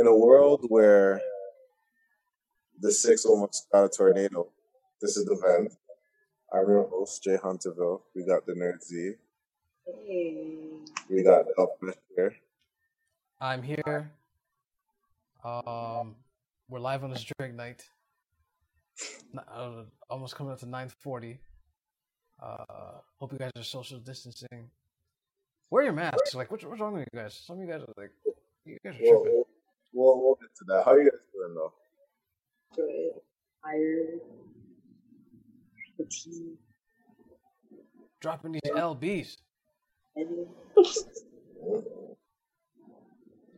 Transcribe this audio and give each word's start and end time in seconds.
in 0.00 0.06
a 0.06 0.16
world 0.16 0.64
where 0.68 1.20
the 2.80 2.90
six 2.90 3.26
almost 3.26 3.66
got 3.70 3.84
a 3.84 3.88
tornado, 3.88 4.48
this 5.00 5.18
is 5.18 5.26
the 5.26 5.36
vent. 5.36 5.74
I'm 6.52 6.66
your 6.66 6.88
host, 6.88 7.22
Jay 7.22 7.36
Hunterville. 7.36 8.00
We 8.16 8.24
got 8.24 8.46
the 8.46 8.54
Nerd 8.54 8.82
Z. 8.82 9.12
Hey. 10.06 10.56
We 11.10 11.22
got 11.22 11.44
Up 11.58 11.76
here. 12.16 12.34
I'm 13.40 13.62
here. 13.62 14.10
Um, 15.44 16.16
we're 16.68 16.80
live 16.80 17.04
on 17.04 17.10
this 17.10 17.26
drink 17.38 17.54
night. 17.54 17.84
Uh, 19.36 19.84
almost 20.08 20.34
coming 20.34 20.52
up 20.52 20.60
to 20.60 20.66
9:40. 20.66 21.38
Uh, 22.42 22.56
hope 23.18 23.32
you 23.32 23.38
guys 23.38 23.52
are 23.56 23.62
social 23.62 23.98
distancing. 23.98 24.70
Wear 25.68 25.84
your 25.84 25.92
masks. 25.92 26.34
Like, 26.34 26.50
what's, 26.50 26.64
what's 26.64 26.80
wrong 26.80 26.94
with 26.94 27.06
you 27.12 27.20
guys? 27.20 27.34
Some 27.46 27.60
of 27.60 27.62
you 27.62 27.70
guys 27.72 27.82
are 27.82 27.94
like, 27.96 28.10
you 28.64 28.78
guys 28.84 28.94
are 28.94 29.02
We'll, 29.02 29.22
tripping. 29.22 29.44
We'll, 29.92 30.20
we'll 30.20 30.36
get 30.40 30.54
to 30.56 30.64
that. 30.68 30.84
How 30.84 30.92
are 30.92 31.02
you 31.02 31.10
guys 31.10 31.20
doing 31.32 31.54
though? 31.54 31.72
Good. 32.76 33.20
Tired. 33.64 34.20
Fatigue. 35.96 36.56
Dropping 38.20 38.52
these 38.52 38.62
lbs. 38.66 39.36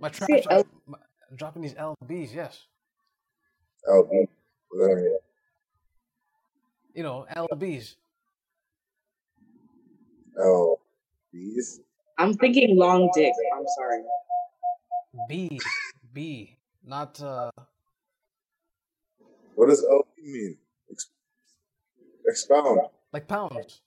My 0.01 0.11
Say 0.11 0.27
traps 0.27 0.47
are 0.47 0.53
L- 0.53 0.67
my, 0.87 0.99
dropping 1.37 1.63
these 1.63 1.75
lbs. 1.75 2.35
Yes, 2.35 2.67
LB. 3.89 4.09
What 4.69 4.79
does 4.79 4.89
that 4.89 4.97
mean? 4.97 5.19
you 6.95 7.03
know 7.03 7.27
lbs. 7.37 7.97
LBs? 10.39 11.81
I'm 12.19 12.35
thinking 12.35 12.77
long 12.77 13.11
dick. 13.15 13.33
I'm 13.57 13.65
sorry. 13.77 14.03
B 15.29 15.61
B, 16.13 16.57
not 16.85 17.21
uh. 17.23 17.51
What 19.55 19.69
does 19.69 19.85
LB 19.85 20.05
mean? 20.25 20.57
Expound. 22.27 22.81
like 23.13 23.27
pounds. 23.29 23.81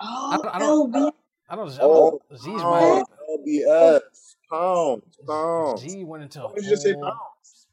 Oh, 0.00 0.30
I 0.32 0.36
don't- 0.36 0.54
I 0.54 0.58
don't- 0.58 0.92
LB. 0.92 1.12
I 1.50 1.56
don't 1.56 1.68
know. 1.68 1.78
Oh, 1.80 2.20
Z 2.36 2.50
is 2.54 2.62
pound. 2.62 3.04
my 3.08 3.26
LBS. 3.36 4.36
Pound. 4.50 5.02
Pound. 5.26 5.78
Z 5.80 6.04
went 6.04 6.22
into 6.22 6.42
a 6.42 6.48
Why 6.48 6.54
did 6.54 6.64
you 6.64 6.70
just 6.70 6.82
say 6.82 6.92
whole- 6.92 7.02
pounds? 7.02 7.66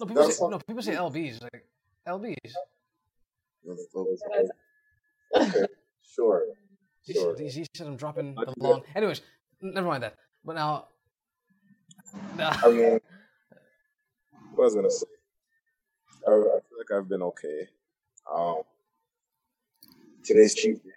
No, 0.00 0.06
people 0.06 0.22
That's 0.22 0.36
say 0.38 0.42
not- 0.44 0.50
no. 0.50 0.58
People 0.58 0.82
say 0.82 0.94
lbs 0.94 1.42
like 1.42 1.66
lbs. 2.06 2.54
Okay, 5.36 5.66
sure. 6.14 6.44
Z, 7.06 7.12
Sure. 7.12 7.36
Z, 7.36 7.48
Z 7.48 7.66
said 7.74 7.86
I'm 7.86 7.96
dropping 7.96 8.34
the 8.34 8.52
long. 8.58 8.82
Anyways, 8.94 9.20
never 9.60 9.86
mind 9.86 10.02
that. 10.02 10.14
But 10.44 10.54
now, 10.54 10.88
I 12.38 12.70
mean, 12.70 13.00
what 14.54 14.64
was 14.64 14.74
I 14.74 14.78
gonna 14.78 14.90
say? 14.90 15.06
I, 16.26 16.30
I 16.30 16.34
feel 16.34 16.78
like 16.78 16.90
I've 16.96 17.08
been 17.08 17.22
okay. 17.22 17.68
Um, 18.32 18.62
today's 20.24 20.54
cheat 20.54 20.82
day. 20.84 20.90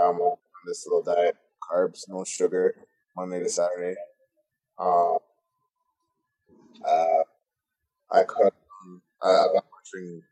I'm 0.00 0.16
on 0.16 0.36
this 0.66 0.86
little 0.86 1.02
diet: 1.02 1.36
carbs, 1.62 2.08
no 2.08 2.24
sugar, 2.24 2.74
Monday 3.16 3.40
to 3.40 3.48
Saturday. 3.48 3.96
Um, 4.78 5.18
uh, 6.86 7.22
I 8.10 8.24
cut. 8.24 8.54
I, 9.22 9.28
I've 9.28 9.52
been 9.52 9.62
watching 9.72 10.22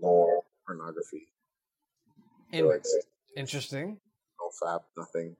more 0.00 0.42
pornography. 0.66 1.28
in, 2.52 2.68
like 2.68 2.84
interesting. 3.36 3.98
no 4.38 4.50
fab, 4.66 4.82
nothing, 4.96 5.36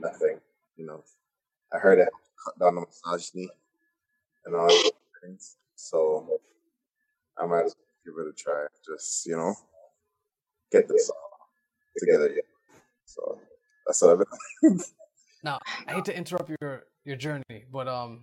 nothing. 0.00 0.38
You 0.76 0.86
know, 0.86 1.04
I 1.74 1.78
heard 1.78 1.98
it 1.98 2.08
cut 2.44 2.58
down 2.58 2.74
the 2.74 2.82
misogyny 2.82 3.48
and 4.44 4.54
all 4.54 4.68
those 4.68 4.90
things. 5.22 5.56
So 5.76 6.28
I 7.38 7.46
might 7.46 7.64
as 7.64 7.74
well 7.76 8.16
give 8.16 8.26
it 8.26 8.30
a 8.30 8.34
try. 8.34 8.66
Just 8.86 9.26
you 9.26 9.36
know, 9.36 9.54
get 10.70 10.88
this 10.88 11.10
all 11.10 11.48
together. 11.98 12.30
Yeah. 12.34 12.42
So 13.04 13.38
that's 13.86 14.02
what 14.02 14.12
I've 14.12 14.18
been. 14.62 14.80
Now, 15.44 15.58
I 15.88 15.94
hate 15.94 16.04
to 16.04 16.16
interrupt 16.16 16.50
your 16.60 16.84
your 17.04 17.16
journey, 17.16 17.64
but 17.72 17.88
um, 17.88 18.22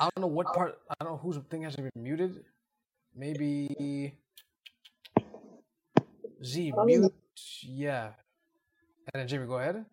I 0.00 0.04
don't 0.04 0.22
know 0.22 0.32
what 0.32 0.46
part. 0.54 0.78
I 0.88 1.04
don't 1.04 1.12
know 1.12 1.18
whose 1.18 1.36
thing 1.50 1.60
has 1.62 1.76
to 1.76 1.82
be 1.82 1.90
muted. 1.94 2.42
Maybe 3.14 4.14
Z 6.42 6.72
mute. 6.86 7.12
Yeah. 7.62 8.12
And 9.12 9.20
then 9.20 9.28
Jimmy, 9.28 9.46
go 9.46 9.58
ahead. 9.58 9.84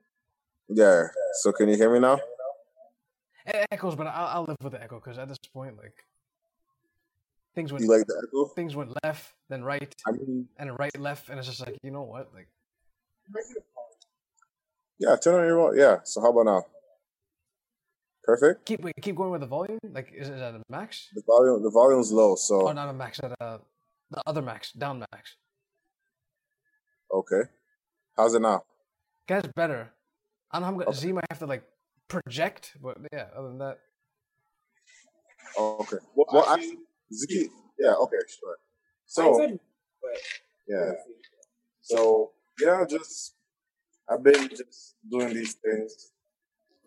Yeah. 0.69 1.07
So 1.41 1.51
can 1.51 1.67
you 1.67 1.75
hear 1.75 1.91
me 1.91 1.99
now? 1.99 2.19
It 3.49 3.67
echoes, 3.71 3.95
but 3.95 4.07
I'll, 4.07 4.27
I'll 4.27 4.43
live 4.45 4.57
with 4.61 4.73
the 4.73 4.81
echo 4.83 4.99
because 4.99 5.17
at 5.17 5.27
this 5.27 5.37
point, 5.53 5.75
like 5.77 6.05
things 7.55 7.71
went 7.71 7.83
You 7.83 7.89
like 7.89 8.05
the 8.05 8.21
echo? 8.27 8.45
things 8.53 8.75
went 8.75 8.91
left, 9.03 9.33
then 9.49 9.63
right, 9.63 9.93
I 10.07 10.11
mean, 10.11 10.47
and 10.57 10.77
right 10.77 10.97
left, 10.99 11.29
and 11.29 11.39
it's 11.39 11.47
just 11.47 11.59
like 11.65 11.77
you 11.83 11.91
know 11.91 12.03
what, 12.03 12.29
like 12.33 12.47
yeah. 14.99 15.15
Turn 15.15 15.35
on 15.39 15.45
your 15.45 15.55
volume. 15.57 15.79
Yeah. 15.79 15.97
So 16.03 16.21
how 16.21 16.31
about 16.31 16.45
now? 16.45 16.63
Perfect. 18.23 18.65
keep 18.65 18.81
wait, 18.83 18.93
keep 19.01 19.15
going 19.15 19.31
with 19.31 19.41
the 19.41 19.47
volume. 19.47 19.79
Like 19.91 20.11
is 20.15 20.29
it 20.29 20.37
at 20.37 20.53
a 20.55 20.61
max? 20.69 21.07
The 21.15 21.23
volume. 21.25 21.63
The 21.63 21.71
volume's 21.71 22.11
low. 22.11 22.35
So 22.35 22.67
Oh, 22.67 22.71
not 22.73 22.89
a 22.89 22.93
max. 22.93 23.19
At 23.23 23.31
a 23.39 23.61
the 24.11 24.21
other 24.27 24.41
max, 24.41 24.71
down 24.73 24.99
max. 25.13 25.35
okay. 27.13 27.41
How's 28.17 28.33
it 28.33 28.41
now? 28.41 28.63
Guys, 29.27 29.43
better. 29.55 29.89
I 30.51 30.59
don't 30.59 30.61
know. 30.61 30.65
how 30.65 30.71
I'm 30.73 30.77
gonna 30.79 30.89
Okay. 30.89 30.99
Z 30.99 31.11
might 31.13 31.25
have 31.29 31.39
to 31.39 31.45
like 31.45 31.63
project, 32.09 32.75
but 32.81 32.97
yeah. 33.13 33.27
Other 33.35 33.47
than 33.47 33.59
that, 33.59 33.79
Oh, 35.57 35.77
okay. 35.81 35.97
Well, 36.15 36.27
well 36.31 36.49
actually, 36.49 36.79
Ziki. 37.11 37.49
Yeah. 37.79 37.93
Okay. 37.93 38.17
Sure. 38.27 38.57
So. 39.05 39.57
Yeah. 40.67 40.91
So 41.81 42.31
yeah, 42.59 42.85
just 42.87 43.33
I've 44.09 44.23
been 44.23 44.49
just 44.49 44.95
doing 45.09 45.33
these 45.33 45.53
things, 45.53 46.11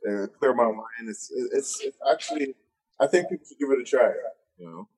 uh, 0.09 0.27
clear 0.39 0.55
my 0.55 0.67
mind. 0.67 1.09
It's 1.09 1.31
it's 1.53 1.81
it's 1.83 1.97
actually 2.09 2.55
I 3.01 3.07
think 3.07 3.29
people 3.29 3.45
should 3.49 3.59
give 3.59 3.71
it 3.71 3.81
a 3.81 3.85
try. 3.85 4.13
You 4.59 4.67
know, 4.71 4.89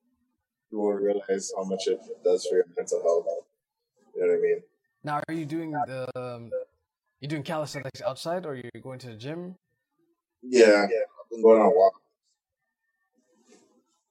you 0.71 0.77
will 0.79 0.93
realize 0.93 1.51
how 1.55 1.63
much 1.63 1.87
it 1.87 1.99
does 2.23 2.45
for 2.45 2.55
your 2.55 2.65
mental 2.77 3.01
health. 3.01 3.25
You 4.15 4.21
know 4.21 4.27
what 4.27 4.37
I 4.37 4.41
mean? 4.41 4.61
now 5.05 5.21
are 5.29 5.33
you 5.33 5.45
doing 5.45 5.71
the 5.71 6.09
um, 6.19 6.51
you 7.21 7.27
doing 7.27 7.43
calisthenics 7.43 8.01
outside, 8.01 8.45
or 8.45 8.51
are 8.51 8.55
you 8.55 8.69
going 8.81 8.99
to 8.99 9.07
the 9.07 9.15
gym? 9.15 9.55
Yeah. 10.49 10.83
I've 10.83 11.29
been 11.29 11.41
going 11.41 11.61
on 11.61 11.75
walks. 11.75 11.99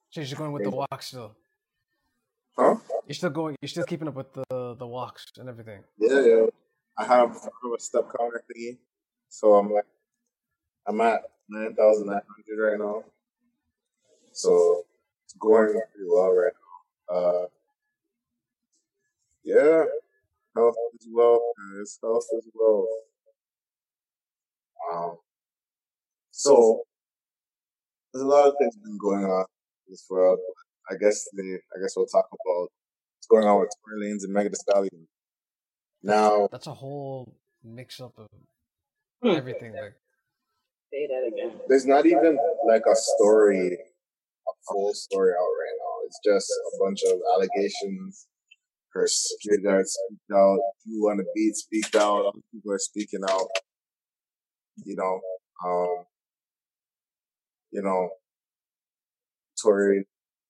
So 0.09 0.21
you're 0.21 0.25
just 0.25 0.37
going 0.37 0.53
with 0.53 0.63
the 0.63 0.71
walk 0.71 1.01
still. 1.01 1.35
Huh? 2.57 2.75
You're 3.05 3.15
still 3.15 3.29
going. 3.29 3.55
You're 3.61 3.69
still 3.69 3.83
keeping 3.83 4.07
up 4.07 4.15
with 4.15 4.31
the 4.33 4.75
the 4.75 4.87
walks 4.87 5.25
and 5.37 5.49
everything. 5.49 5.83
Yeah, 5.97 6.21
yeah. 6.21 6.45
I 6.97 7.03
have, 7.03 7.31
I 7.31 7.51
have 7.63 7.73
a 7.77 7.79
step 7.79 8.05
counter 8.17 8.41
thingy, 8.47 8.77
so 9.27 9.55
I'm 9.55 9.69
like, 9.73 9.83
I'm 10.87 11.01
at 11.01 11.23
nine 11.49 11.75
thousand 11.75 12.07
nine 12.07 12.21
hundred 12.33 12.63
right 12.63 12.79
now. 12.79 13.03
So 14.31 14.85
it's 15.25 15.33
going 15.33 15.73
pretty 15.73 16.07
well 16.07 16.31
right 16.31 16.53
now. 17.09 17.15
Uh, 17.15 17.45
yeah, 19.43 19.83
health 20.55 20.75
as 20.93 21.07
well. 21.11 21.41
It's 21.81 21.99
health 22.01 22.25
as 22.37 22.47
well. 22.53 22.87
Um, 24.93 25.17
so 26.35 26.81
there's 28.13 28.23
a 28.23 28.27
lot 28.27 28.47
of 28.47 28.53
things 28.59 28.75
been 28.75 28.97
going 29.01 29.23
on 29.23 29.45
in 29.87 29.91
this 29.93 30.05
world. 30.09 30.39
I 30.91 30.95
guess 30.99 31.23
the, 31.33 31.59
I 31.75 31.81
guess 31.81 31.93
we'll 31.95 32.05
talk 32.07 32.25
about 32.27 32.67
what's 32.69 33.27
going 33.29 33.45
on 33.47 33.59
with 33.61 33.69
Tory 33.83 34.05
Lanez 34.05 34.23
and 34.23 34.33
Megan 34.33 34.51
Thee 34.51 34.57
Stallion. 34.59 35.07
Now, 36.03 36.47
That's 36.51 36.67
a 36.67 36.73
whole 36.73 37.35
mix 37.63 37.99
up 38.01 38.17
of 38.19 38.27
Hmm. 39.23 39.29
everything. 39.31 39.73
Like 39.73 39.95
Say 40.93 41.07
that 41.07 41.23
again. 41.33 41.59
there's 41.67 41.85
not 41.85 42.05
even 42.05 42.37
like 42.67 42.83
a 42.85 42.95
story, 42.95 43.73
a 44.47 44.51
full 44.69 44.93
story 44.93 45.31
out 45.31 45.53
right 45.63 45.77
now. 45.79 46.05
It's 46.07 46.19
just 46.23 46.51
a 46.51 46.83
bunch 46.83 46.99
of 47.07 47.19
allegations. 47.33 48.27
Her 48.93 49.07
security 49.07 49.63
guard 49.63 49.85
speaked 49.87 50.31
out. 50.33 50.59
You 50.85 51.09
on 51.09 51.17
the 51.17 51.25
beat 51.33 51.55
speaked 51.55 51.95
out. 51.95 52.27
Other 52.27 52.39
people 52.51 52.71
are 52.71 52.77
speaking 52.79 53.21
out. 53.27 53.47
You 54.85 54.95
know, 54.95 55.19
um, 55.65 56.05
you 57.75 57.83
know, 57.83 58.09
Tory 59.61 60.05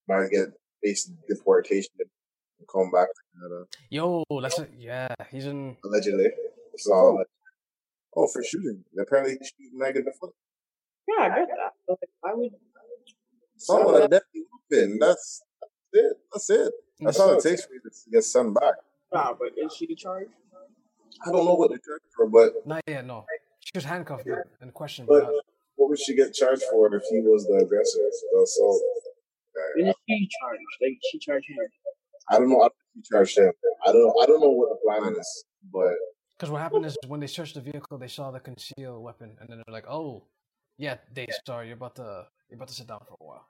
might 0.08 0.30
get 0.30 0.50
face 0.84 1.12
deportation 1.28 1.92
and 2.00 2.68
come 2.72 2.92
back 2.92 3.08
to 3.08 3.22
Canada 3.34 3.66
yo, 3.90 4.24
that's 4.42 4.60
it. 4.60 4.72
Yeah, 4.78 5.08
he's 5.32 5.46
in. 5.46 5.78
allegedly. 5.84 6.30
So, 6.78 7.24
oh, 8.16 8.28
for 8.28 8.44
shooting. 8.44 8.84
Apparently, 9.00 9.38
he 9.40 9.46
shot 9.46 9.74
Megan 9.74 10.06
the 10.06 10.12
foot. 10.20 10.34
Yeah, 11.08 11.26
I 11.26 11.30
get 11.40 11.48
that. 11.50 11.74
But 11.88 11.98
like, 12.02 12.10
why 12.22 12.34
would 12.34 12.52
Someone 13.58 13.96
a 14.02 14.08
deadly 14.08 14.44
weapon. 14.70 14.98
That's 15.00 15.42
it. 15.94 16.18
That's 16.32 16.50
it. 16.50 16.74
Mm. 17.02 17.06
That's 17.06 17.20
all 17.20 17.34
it 17.38 17.44
takes 17.44 17.66
for 17.66 17.74
you 17.74 17.82
to 17.82 17.90
get 18.12 18.24
sent 18.24 18.54
back. 18.54 18.74
Nah, 19.14 19.34
but 19.34 19.52
is 19.58 19.74
she 19.74 19.94
charged? 19.96 20.32
I 21.26 21.32
don't 21.32 21.46
know 21.46 21.54
what 21.54 21.70
they're 21.70 21.80
charged 21.80 22.04
for, 22.16 22.28
but 22.28 22.68
Not 22.68 22.82
yet. 22.86 23.06
No, 23.06 23.26
she 23.60 23.72
was 23.74 23.86
handcuffed 23.86 24.28
and 24.62 24.74
questioned. 24.74 25.08
but 25.08 25.24
but 25.24 25.34
what 25.34 25.45
would 25.96 26.04
she 26.04 26.14
get 26.16 26.34
charged 26.34 26.64
for 26.70 26.94
if 26.94 27.04
he 27.10 27.22
was 27.22 27.46
the 27.48 27.56
aggressor? 27.56 28.00
The 28.34 28.42
assault 28.44 28.82
guy? 29.56 29.62
When 29.76 29.86
did 29.86 29.96
she 30.10 30.30
charge? 30.42 30.60
Like 30.82 31.00
she 31.10 31.20
charged 31.20 31.48
him. 31.50 31.58
I 32.30 32.38
don't 32.38 32.50
know. 32.50 32.58
I 32.58 32.68
don't 32.68 32.74
think 32.94 33.06
he 33.06 33.16
charged 33.16 33.38
him. 33.38 33.52
I 33.88 33.92
don't. 33.94 34.14
I 34.22 34.26
don't 34.26 34.42
know 34.42 34.50
what 34.50 34.70
the 34.70 34.80
plan 34.86 35.16
is, 35.18 35.46
but 35.72 35.96
Because 36.38 36.52
what 36.52 36.62
happened 36.62 36.86
is 36.86 36.98
when 37.08 37.22
they 37.22 37.28
searched 37.28 37.56
the 37.56 37.62
vehicle, 37.62 37.98
they 37.98 38.10
saw 38.10 38.32
the 38.32 38.42
concealed 38.42 39.02
weapon, 39.02 39.38
and 39.40 39.48
then 39.48 39.62
they're 39.66 39.74
like, 39.74 39.88
"Oh, 39.88 40.26
yeah, 40.78 40.98
Dave, 41.14 41.30
sorry, 41.48 41.68
you're 41.68 41.78
about 41.78 41.96
to 41.96 42.28
you're 42.50 42.58
about 42.58 42.68
to 42.68 42.74
sit 42.74 42.88
down 42.88 43.00
for 43.08 43.16
a 43.22 43.26
while." 43.26 43.48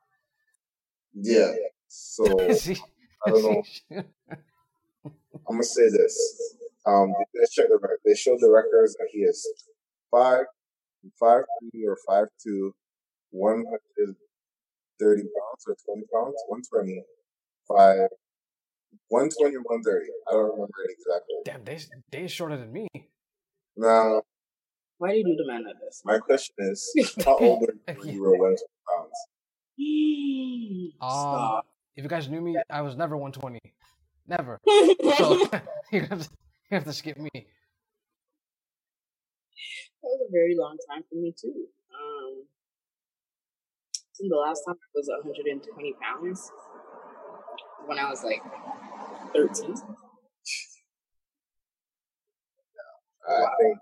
yeah. 1.13 1.51
So 1.87 2.25
See? 2.53 2.77
I 3.25 3.31
don't 3.31 3.43
know. 3.43 3.63
I'm 5.47 5.57
gonna 5.57 5.63
say 5.63 5.89
this. 5.89 6.13
Um, 6.85 7.11
they 7.33 7.47
check 7.51 7.69
the 7.69 7.79
rec- 7.81 8.03
they 8.05 8.13
showed 8.13 8.39
the 8.39 8.51
records 8.51 8.93
that 8.97 9.07
he 9.11 9.19
is 9.19 9.39
five, 10.11 10.45
five 11.19 11.43
three 11.59 11.85
or 11.85 11.97
five 12.07 12.27
two, 12.43 12.73
one 13.31 13.63
hundred 13.65 14.15
thirty 14.99 15.21
pounds 15.21 15.65
or 15.67 15.75
twenty 15.85 16.05
pounds, 16.13 16.35
one 16.47 16.61
twenty, 16.69 17.03
five, 17.67 18.09
one 19.09 19.29
twenty 19.29 19.55
or 19.55 19.61
one 19.61 19.83
thirty. 19.83 20.07
I 20.27 20.33
don't 20.33 20.51
remember 20.51 20.73
it 20.87 20.91
exactly. 20.97 21.35
Damn, 21.45 21.63
they 21.63 21.79
they 22.11 22.27
shorter 22.27 22.57
than 22.57 22.71
me. 22.71 22.87
Now, 23.77 24.21
Why 24.97 25.11
do 25.11 25.17
you 25.17 25.23
do 25.25 25.35
the 25.35 25.47
man 25.51 25.65
like 25.65 25.75
this? 25.81 26.01
my 26.05 26.17
question 26.19 26.55
is, 26.59 27.15
how 27.25 27.37
old 27.37 27.61
were 27.61 27.73
you 27.73 27.99
when 27.99 28.07
you 28.13 28.21
were 28.21 28.31
one 28.31 28.55
twenty 28.55 28.81
pounds? 28.87 29.17
Um, 31.01 31.61
if 31.95 32.03
you 32.03 32.09
guys 32.09 32.29
knew 32.29 32.41
me, 32.41 32.57
I 32.69 32.81
was 32.81 32.95
never 32.95 33.17
120, 33.17 33.59
never. 34.27 34.59
So 35.17 35.37
you 35.91 36.01
have 36.01 36.23
to, 36.23 36.29
you 36.69 36.75
have 36.75 36.83
to 36.85 36.93
skip 36.93 37.17
me. 37.17 37.29
That 40.05 40.21
was 40.21 40.29
a 40.29 40.31
very 40.31 40.55
long 40.55 40.77
time 40.87 41.01
for 41.09 41.15
me 41.15 41.33
too. 41.33 41.65
Um, 41.89 42.45
I 43.89 44.13
think 44.15 44.29
the 44.29 44.37
last 44.37 44.61
time 44.61 44.75
I 44.77 44.85
was 44.93 45.09
120 45.09 45.65
pounds 45.97 46.51
when 47.87 47.97
I 47.97 48.07
was 48.07 48.23
like 48.23 48.43
13. 49.33 49.73
I 53.25 53.49
think 53.57 53.77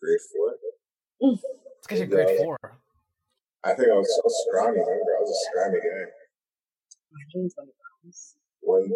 grade 0.00 0.24
four. 0.32 0.56
It's 1.20 1.42
because 1.82 1.98
you're 1.98 2.08
grade 2.08 2.38
four. 2.38 2.56
I 3.62 3.74
think 3.74 3.90
I 3.92 3.96
was 4.00 4.08
so 4.08 4.22
scrawny. 4.48 4.80
Remember, 4.80 4.88
I 4.88 5.20
was 5.20 5.28
a 5.28 5.40
scrawny 5.52 5.80
guy. 5.84 6.08
120 7.28 7.52
pounds. 7.52 8.36
One, 8.62 8.88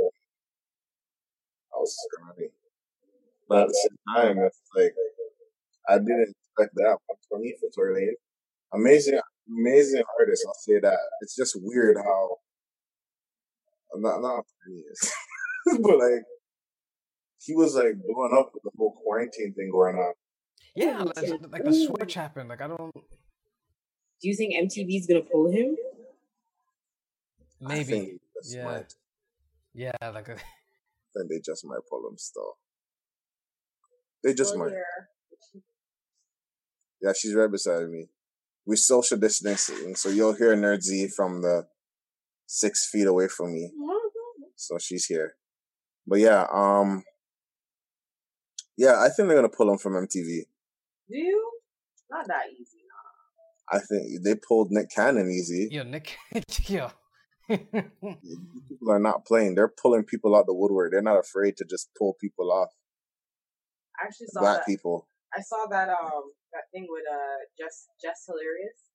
I 1.74 1.76
was 1.76 1.94
scrawny. 2.00 2.48
But 3.46 3.64
at 3.64 3.68
the 3.68 3.74
same 3.74 3.98
time, 4.16 4.38
it's 4.38 4.62
like 4.74 4.94
I 5.88 5.98
didn't 5.98 6.34
expect 6.34 6.74
that 6.76 6.98
120 7.30 7.54
for 7.60 7.70
Tory 7.74 7.94
Lane. 7.94 8.14
Amazing, 8.74 9.20
amazing 9.48 10.02
artist. 10.20 10.44
I'll 10.46 10.54
say 10.54 10.78
that. 10.80 10.98
It's 11.22 11.34
just 11.34 11.56
weird 11.60 11.96
how 11.96 12.36
I'm 13.94 14.02
not 14.02 14.20
not 14.20 14.44
genius, 14.66 15.12
but 15.82 15.98
like 15.98 16.24
he 17.40 17.54
was 17.54 17.74
like 17.74 17.94
blowing 18.06 18.36
up 18.38 18.50
with 18.52 18.62
the 18.64 18.70
whole 18.76 18.92
quarantine 19.02 19.54
thing 19.54 19.70
going 19.72 19.96
on. 19.96 20.12
Yeah, 20.74 21.02
like, 21.02 21.50
like 21.50 21.64
the 21.64 21.72
switch 21.72 22.14
happened. 22.14 22.48
Like 22.48 22.60
I 22.60 22.68
don't. 22.68 22.92
Do 22.94 24.28
you 24.28 24.34
think 24.34 24.54
MTV's 24.54 25.06
gonna 25.06 25.22
pull 25.22 25.50
him? 25.50 25.76
I 27.64 27.68
Maybe. 27.68 27.84
think 27.84 28.20
they 28.50 28.56
Yeah. 28.58 28.64
might. 28.64 28.94
Yeah, 29.74 29.92
like 30.02 30.28
I 30.28 30.34
think 30.34 31.30
they 31.30 31.40
just 31.44 31.64
might 31.64 31.80
pull 31.88 32.06
him 32.08 32.18
still. 32.18 32.58
They 34.22 34.34
just 34.34 34.54
oh, 34.54 34.58
might. 34.58 34.72
Yeah, 34.72 35.04
she's 37.16 37.34
right 37.34 37.50
beside 37.50 37.88
me. 37.88 38.08
We 38.66 38.76
social 38.76 39.16
distancing, 39.16 39.94
so 39.94 40.08
you'll 40.08 40.34
hear 40.34 40.54
Nerd 40.54 41.12
from 41.14 41.42
the 41.42 41.66
six 42.46 42.88
feet 42.90 43.06
away 43.06 43.28
from 43.28 43.54
me. 43.54 43.70
So 44.56 44.78
she's 44.78 45.06
here. 45.06 45.36
But 46.06 46.18
yeah, 46.18 46.46
um, 46.52 47.04
yeah, 48.76 49.00
I 49.00 49.08
think 49.08 49.28
they're 49.28 49.36
gonna 49.36 49.48
pull 49.48 49.70
him 49.70 49.78
from 49.78 49.94
MTV. 49.94 50.42
Do 51.08 51.16
you? 51.16 51.50
Not 52.10 52.26
that 52.28 52.44
easy. 52.52 52.78
I 53.70 53.78
think 53.80 54.22
they 54.24 54.34
pulled 54.34 54.70
Nick 54.70 54.90
Cannon 54.90 55.30
easy. 55.30 55.68
yo 55.70 55.82
Nick, 55.82 56.16
yo. 56.66 56.90
People 57.48 58.90
are 58.90 58.98
not 58.98 59.24
playing; 59.24 59.54
they're 59.54 59.68
pulling 59.68 60.04
people 60.04 60.36
out 60.36 60.46
the 60.46 60.54
woodwork. 60.54 60.90
They're 60.90 61.02
not 61.02 61.18
afraid 61.18 61.56
to 61.58 61.64
just 61.64 61.90
pull 61.98 62.14
people 62.20 62.52
off. 62.52 62.70
I 63.98 64.06
actually 64.06 64.26
saw 64.28 64.40
Black 64.40 64.58
that. 64.58 64.66
people. 64.66 65.08
I 65.36 65.40
saw 65.42 65.66
that 65.70 65.88
um 65.88 66.32
that 66.52 66.68
thing 66.72 66.86
with 66.88 67.04
uh 67.04 67.40
Jess 67.58 67.88
Jess 68.00 68.24
Hilarious, 68.26 68.88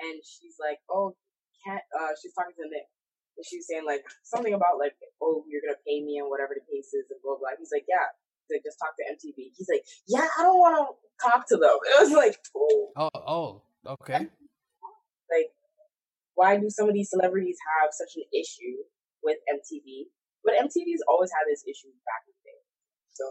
and 0.00 0.20
she's 0.24 0.56
like, 0.60 0.78
oh, 0.90 1.16
can't 1.64 1.82
uh 1.96 2.12
she's 2.20 2.34
talking 2.36 2.54
to 2.56 2.66
Nick, 2.68 2.88
and 3.36 3.44
she's 3.46 3.66
saying 3.68 3.86
like 3.86 4.04
something 4.24 4.52
about 4.52 4.76
like, 4.78 4.94
oh, 5.22 5.44
you're 5.48 5.64
gonna 5.64 5.80
pay 5.86 6.04
me 6.04 6.18
and 6.20 6.28
whatever 6.28 6.52
the 6.54 6.64
case 6.68 6.92
is 6.92 7.08
and 7.08 7.20
blah 7.24 7.36
blah. 7.40 7.56
He's 7.58 7.72
like, 7.72 7.86
yeah. 7.88 8.08
He's 8.46 8.56
like, 8.56 8.64
just 8.64 8.80
talk 8.80 8.96
to 8.96 9.04
MTV. 9.04 9.52
He's 9.56 9.68
like, 9.68 9.84
yeah, 10.08 10.24
I 10.24 10.42
don't 10.42 10.56
want 10.56 10.72
to 10.80 10.84
talk 11.20 11.44
to 11.52 11.56
them. 11.60 11.76
It 11.84 12.00
was 12.00 12.12
like, 12.16 12.36
oh, 12.56 12.88
Oh, 12.96 13.10
oh, 13.14 13.48
okay. 14.00 14.28
like 15.28 15.52
why 16.34 16.56
do 16.56 16.70
some 16.70 16.88
of 16.88 16.94
these 16.94 17.10
celebrities 17.10 17.58
have 17.66 17.90
such 17.92 18.14
an 18.16 18.24
issue 18.32 18.78
with 19.24 19.36
MTV? 19.50 20.06
But 20.44 20.54
MTV's 20.54 21.02
always 21.10 21.30
had 21.34 21.44
this 21.50 21.64
issue 21.66 21.90
back 22.06 22.22
in 22.24 22.32
the 22.32 22.42
day. 22.46 22.60
So 23.10 23.26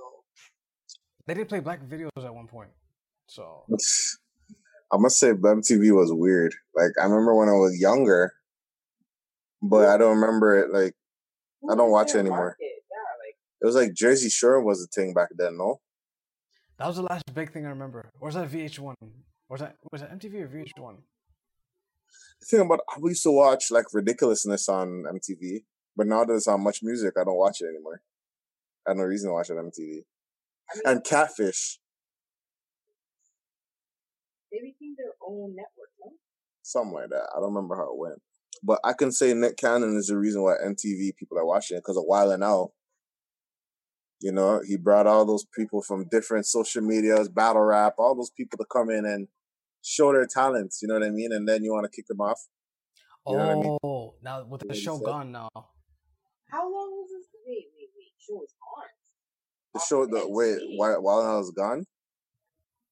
They 1.28 1.34
did 1.34 1.50
play 1.50 1.60
black 1.60 1.82
videos 1.84 2.24
at 2.24 2.34
one 2.34 2.48
point, 2.48 2.70
so 3.28 3.66
I 4.92 4.98
must 4.98 5.20
say, 5.20 5.34
MTV 5.34 5.94
was 5.96 6.12
weird. 6.14 6.56
Like 6.76 6.92
I 7.00 7.04
remember 7.04 7.36
when 7.36 7.50
I 7.50 7.54
was 7.54 7.78
younger, 7.80 8.34
but 9.62 9.90
I 9.90 9.98
don't 9.98 10.20
remember 10.20 10.58
it. 10.58 10.72
Like 10.72 10.94
I 11.70 11.76
don't 11.76 11.92
watch 11.92 12.16
it 12.16 12.20
anymore. 12.20 12.56
market? 12.60 12.74
It 13.60 13.66
was 13.66 13.76
like 13.76 13.94
Jersey 13.94 14.30
Shore 14.30 14.64
was 14.64 14.80
the 14.80 14.88
thing 14.88 15.14
back 15.14 15.30
then. 15.36 15.58
No, 15.58 15.82
that 16.78 16.88
was 16.88 16.96
the 16.96 17.04
last 17.04 17.24
big 17.34 17.52
thing 17.52 17.66
I 17.66 17.70
remember. 17.70 18.10
Or 18.20 18.28
was 18.28 18.36
that 18.36 18.50
VH1? 18.50 18.96
Was 19.50 19.60
that 19.60 19.76
was 19.92 20.02
that 20.02 20.18
MTV 20.18 20.44
or 20.44 20.48
VH1? 20.48 20.98
the 22.40 22.46
thing 22.46 22.62
about 22.62 22.82
I 22.90 23.00
used 23.04 23.24
to 23.24 23.32
watch 23.32 23.72
like 23.72 23.86
ridiculousness 23.94 24.70
on 24.70 25.04
MTV, 25.04 25.64
but 25.96 26.08
now 26.08 26.24
that 26.24 26.34
it's 26.34 26.48
on 26.48 26.64
Much 26.64 26.84
Music, 26.84 27.14
I 27.20 27.24
don't 27.24 27.38
watch 27.38 27.62
it 27.62 27.68
anymore. 27.68 28.02
I 28.86 28.92
have 28.92 28.98
no 28.98 29.04
reason 29.04 29.30
to 29.30 29.34
watch 29.34 29.50
it 29.50 29.58
on 29.58 29.72
MTV. 29.72 30.04
I 30.70 30.76
mean, 30.76 30.82
And 30.86 31.04
Catfish, 31.04 31.80
they 34.52 34.60
became 34.60 34.96
their 34.98 35.14
own 35.26 35.56
network, 35.56 35.90
no? 36.00 36.14
something 36.62 36.94
like 36.94 37.10
that. 37.10 37.30
I 37.36 37.40
don't 37.40 37.54
remember 37.54 37.76
how 37.76 37.94
it 37.94 37.98
went, 37.98 38.22
but 38.64 38.80
I 38.84 38.94
can 38.94 39.12
say 39.12 39.34
Nick 39.34 39.58
Cannon 39.58 39.96
is 39.98 40.08
the 40.08 40.18
reason 40.18 40.44
why 40.44 40.56
MTV 40.66 41.16
people 41.16 41.38
are 41.38 41.46
watching 41.46 41.78
it 41.78 41.82
because 41.82 41.98
a 41.98 42.02
while 42.02 42.32
and 42.32 42.42
now. 42.42 42.70
You 44.20 44.32
know, 44.32 44.62
he 44.68 44.78
brought 44.78 45.06
all 45.06 45.26
those 45.26 45.46
people 45.56 45.84
from 45.84 46.08
different 46.10 46.48
social 46.48 46.82
medias, 46.82 47.30
battle 47.30 47.62
rap, 47.62 47.94
all 48.00 48.16
those 48.16 48.32
people 48.32 48.58
to 48.58 48.66
come 48.66 48.90
in 48.90 49.06
and 49.06 49.28
show 49.84 50.12
their 50.12 50.26
talents. 50.26 50.80
You 50.82 50.88
know 50.88 50.96
what 50.96 51.04
I 51.04 51.12
mean? 51.12 51.32
And 51.32 51.48
then 51.48 51.64
you 51.64 51.72
want 51.72 51.86
to 51.86 51.96
kick 51.96 52.08
them 52.08 52.22
off. 52.22 52.40
You 53.28 53.38
know 53.38 53.46
what 53.46 53.58
I 53.58 53.62
mean? 53.62 53.78
Oh, 53.84 54.16
now 54.24 54.44
with 54.46 54.68
the 54.68 54.74
show 54.74 54.98
gone 54.98 55.32
now. 55.32 55.50
How 56.50 56.64
long 56.64 56.92
was 56.92 57.10
this? 57.12 57.28
Wait, 57.46 57.68
wait, 57.76 57.90
wait. 57.96 58.14
Show 58.18 58.36
was 58.36 58.54
on. 58.56 58.57
The 59.78 59.84
show 59.86 60.06
the 60.10 60.26
wait 60.26 60.58
while 60.76 61.02
while 61.02 61.22
I 61.22 61.38
was 61.38 61.52
gone. 61.52 61.86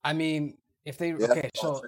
I 0.04 0.14
mean, 0.14 0.58
if 0.86 0.98
they 1.02 1.10
Yeah, 1.18 1.34
okay, 1.34 1.50
so 1.58 1.82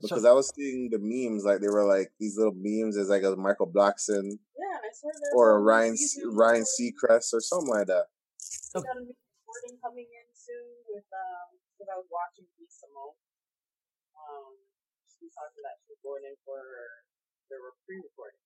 because 0.00 0.22
so 0.22 0.30
I 0.30 0.32
was 0.32 0.52
seeing 0.54 0.86
the 0.90 1.02
memes 1.02 1.42
like 1.42 1.58
they 1.60 1.66
were 1.66 1.82
like 1.82 2.14
these 2.20 2.38
little 2.38 2.54
memes 2.54 2.96
as 2.96 3.08
like 3.10 3.24
a 3.26 3.34
Michael 3.34 3.66
Blackson 3.66 4.38
Yeah, 4.54 4.78
I 4.78 4.90
swear 4.94 5.14
there's 5.18 5.34
or 5.34 5.50
a 5.50 5.58
a 5.58 5.62
Ryan 5.66 5.96
season 5.96 6.30
Ryan 6.30 6.62
recording- 6.62 6.94
Seacrest 6.94 7.34
or 7.34 7.40
something 7.42 7.74
like 7.74 7.88
that. 7.90 8.06
There's 8.38 8.86
a 8.86 8.94
new 9.02 9.10
recording 9.10 9.74
coming 9.82 10.06
in 10.06 10.26
soon 10.30 10.66
with 10.94 11.10
um 11.10 11.58
because 11.74 11.90
I 11.90 11.96
was 11.98 12.06
watching 12.06 12.46
B 12.54 12.70
Simone. 12.70 13.18
Um, 14.14 14.54
she 15.10 15.26
was 15.26 15.34
talking 15.34 15.58
that 15.66 15.82
she's 15.82 15.98
going 16.06 16.22
in 16.22 16.38
for 16.46 16.62
the 17.50 17.58
pre-recording. 17.82 18.38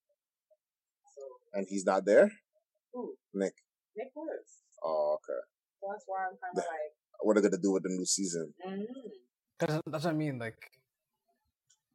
So 1.12 1.22
And 1.52 1.66
he's 1.68 1.84
not 1.84 2.08
there, 2.08 2.32
who? 2.96 3.20
Nick. 3.34 3.52
Nick 3.96 4.16
was. 4.16 4.64
Oh, 4.82 5.18
okay. 5.20 5.42
So 5.88 5.92
that's 5.92 6.04
why 6.06 6.24
I'm 6.24 6.36
kind 6.36 6.52
of 6.52 6.56
like, 6.58 6.66
What 7.20 7.36
are 7.36 7.40
they 7.40 7.48
gonna 7.48 7.62
do 7.62 7.72
with 7.72 7.82
the 7.82 7.88
new 7.88 8.04
season? 8.04 8.52
mm 8.66 8.84
Cause 9.58 9.80
that's 9.86 10.04
what 10.04 10.10
I 10.10 10.16
mean, 10.16 10.38
like 10.38 10.70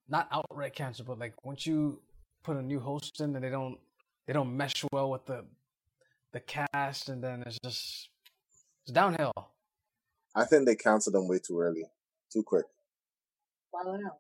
not 0.10 0.28
outright 0.32 0.76
cancel, 0.76 1.06
but 1.06 1.18
like 1.18 1.46
once 1.46 1.66
you 1.66 2.02
put 2.44 2.58
a 2.58 2.62
new 2.62 2.80
host 2.80 3.22
in 3.22 3.34
and 3.36 3.44
they 3.44 3.50
don't 3.50 3.78
they 4.28 4.34
don't 4.34 4.58
mesh 4.58 4.84
well 4.92 5.12
with 5.12 5.26
the 5.26 5.46
the 6.34 6.42
cast, 6.42 7.08
and 7.08 7.24
then 7.24 7.44
it's 7.46 7.58
just 7.64 8.10
it's 8.84 8.92
downhill. 8.92 9.32
I 10.36 10.44
think 10.44 10.66
they 10.66 10.76
canceled 10.76 11.16
them 11.16 11.30
way 11.30 11.40
too 11.40 11.60
early, 11.60 11.86
too 12.34 12.44
quick. 12.44 12.66
why 13.72 13.84
don't 13.86 14.02
know? 14.04 14.18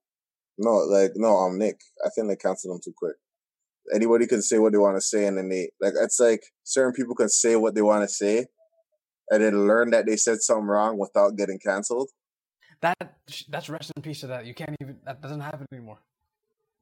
No, 0.58 0.72
like 0.86 1.12
no, 1.16 1.36
I'm 1.36 1.54
um, 1.54 1.58
Nick. 1.58 1.82
I 2.06 2.10
think 2.16 2.30
they 2.30 2.38
canceled 2.38 2.76
them 2.76 2.82
too 2.82 2.94
quick. 2.96 3.16
Anybody 3.94 4.26
can 4.26 4.42
say 4.42 4.58
what 4.58 4.72
they 4.72 4.78
want 4.78 4.96
to 4.96 5.02
say, 5.02 5.26
and 5.26 5.38
then 5.38 5.50
they 5.50 5.72
like 5.82 5.96
it's 6.02 6.20
like 6.20 6.44
certain 6.64 6.94
people 6.94 7.16
can 7.16 7.28
say 7.28 7.58
what 7.58 7.76
they 7.76 7.82
want 7.82 8.08
to 8.08 8.14
say, 8.14 8.46
and 9.34 9.44
then 9.44 9.68
learn 9.68 9.90
that 9.92 10.06
they 10.06 10.16
said 10.16 10.42
something 10.42 10.68
wrong 10.68 10.98
without 10.98 11.36
getting 11.36 11.58
canceled. 11.60 12.10
that 12.82 12.98
that's 13.50 13.70
rest 13.70 13.92
in 13.96 14.02
peace 14.04 14.22
to 14.22 14.28
that. 14.28 14.46
You 14.46 14.54
can't 14.54 14.76
even 14.82 14.98
that 15.06 15.22
doesn't 15.22 15.40
happen 15.42 15.66
anymore. 15.72 16.00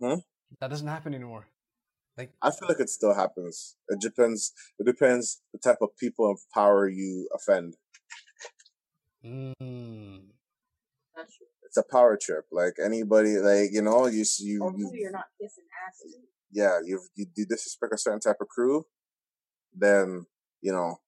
Hmm? 0.01 0.19
That 0.59 0.69
doesn't 0.69 0.87
happen 0.87 1.13
anymore. 1.13 1.47
Like 2.17 2.31
I 2.41 2.51
feel 2.51 2.67
like 2.67 2.79
it 2.79 2.89
still 2.89 3.13
happens. 3.13 3.75
It 3.87 4.01
depends. 4.01 4.51
It 4.79 4.85
depends 4.85 5.41
the 5.53 5.59
type 5.59 5.77
of 5.81 5.95
people 5.97 6.29
of 6.29 6.39
power 6.53 6.89
you 6.89 7.29
offend. 7.33 7.77
mm, 9.23 10.21
That's 11.15 11.37
true. 11.37 11.47
It's 11.63 11.77
a 11.77 11.83
power 11.89 12.17
trip. 12.21 12.45
Like 12.51 12.73
anybody, 12.83 13.37
like 13.37 13.69
you 13.71 13.81
know, 13.81 14.07
you 14.07 14.25
you 14.39 14.63
Or 14.63 14.73
you 14.75 14.89
who 14.89 14.95
you're 14.95 15.11
not 15.11 15.29
kissing 15.39 15.63
ass 15.87 16.03
yeah, 16.51 16.79
you 16.83 16.99
you 17.15 17.45
disrespect 17.45 17.93
a 17.93 17.97
certain 17.97 18.19
type 18.19 18.41
of 18.41 18.49
crew, 18.49 18.85
then 19.73 20.25
you 20.61 20.73
know 20.73 20.99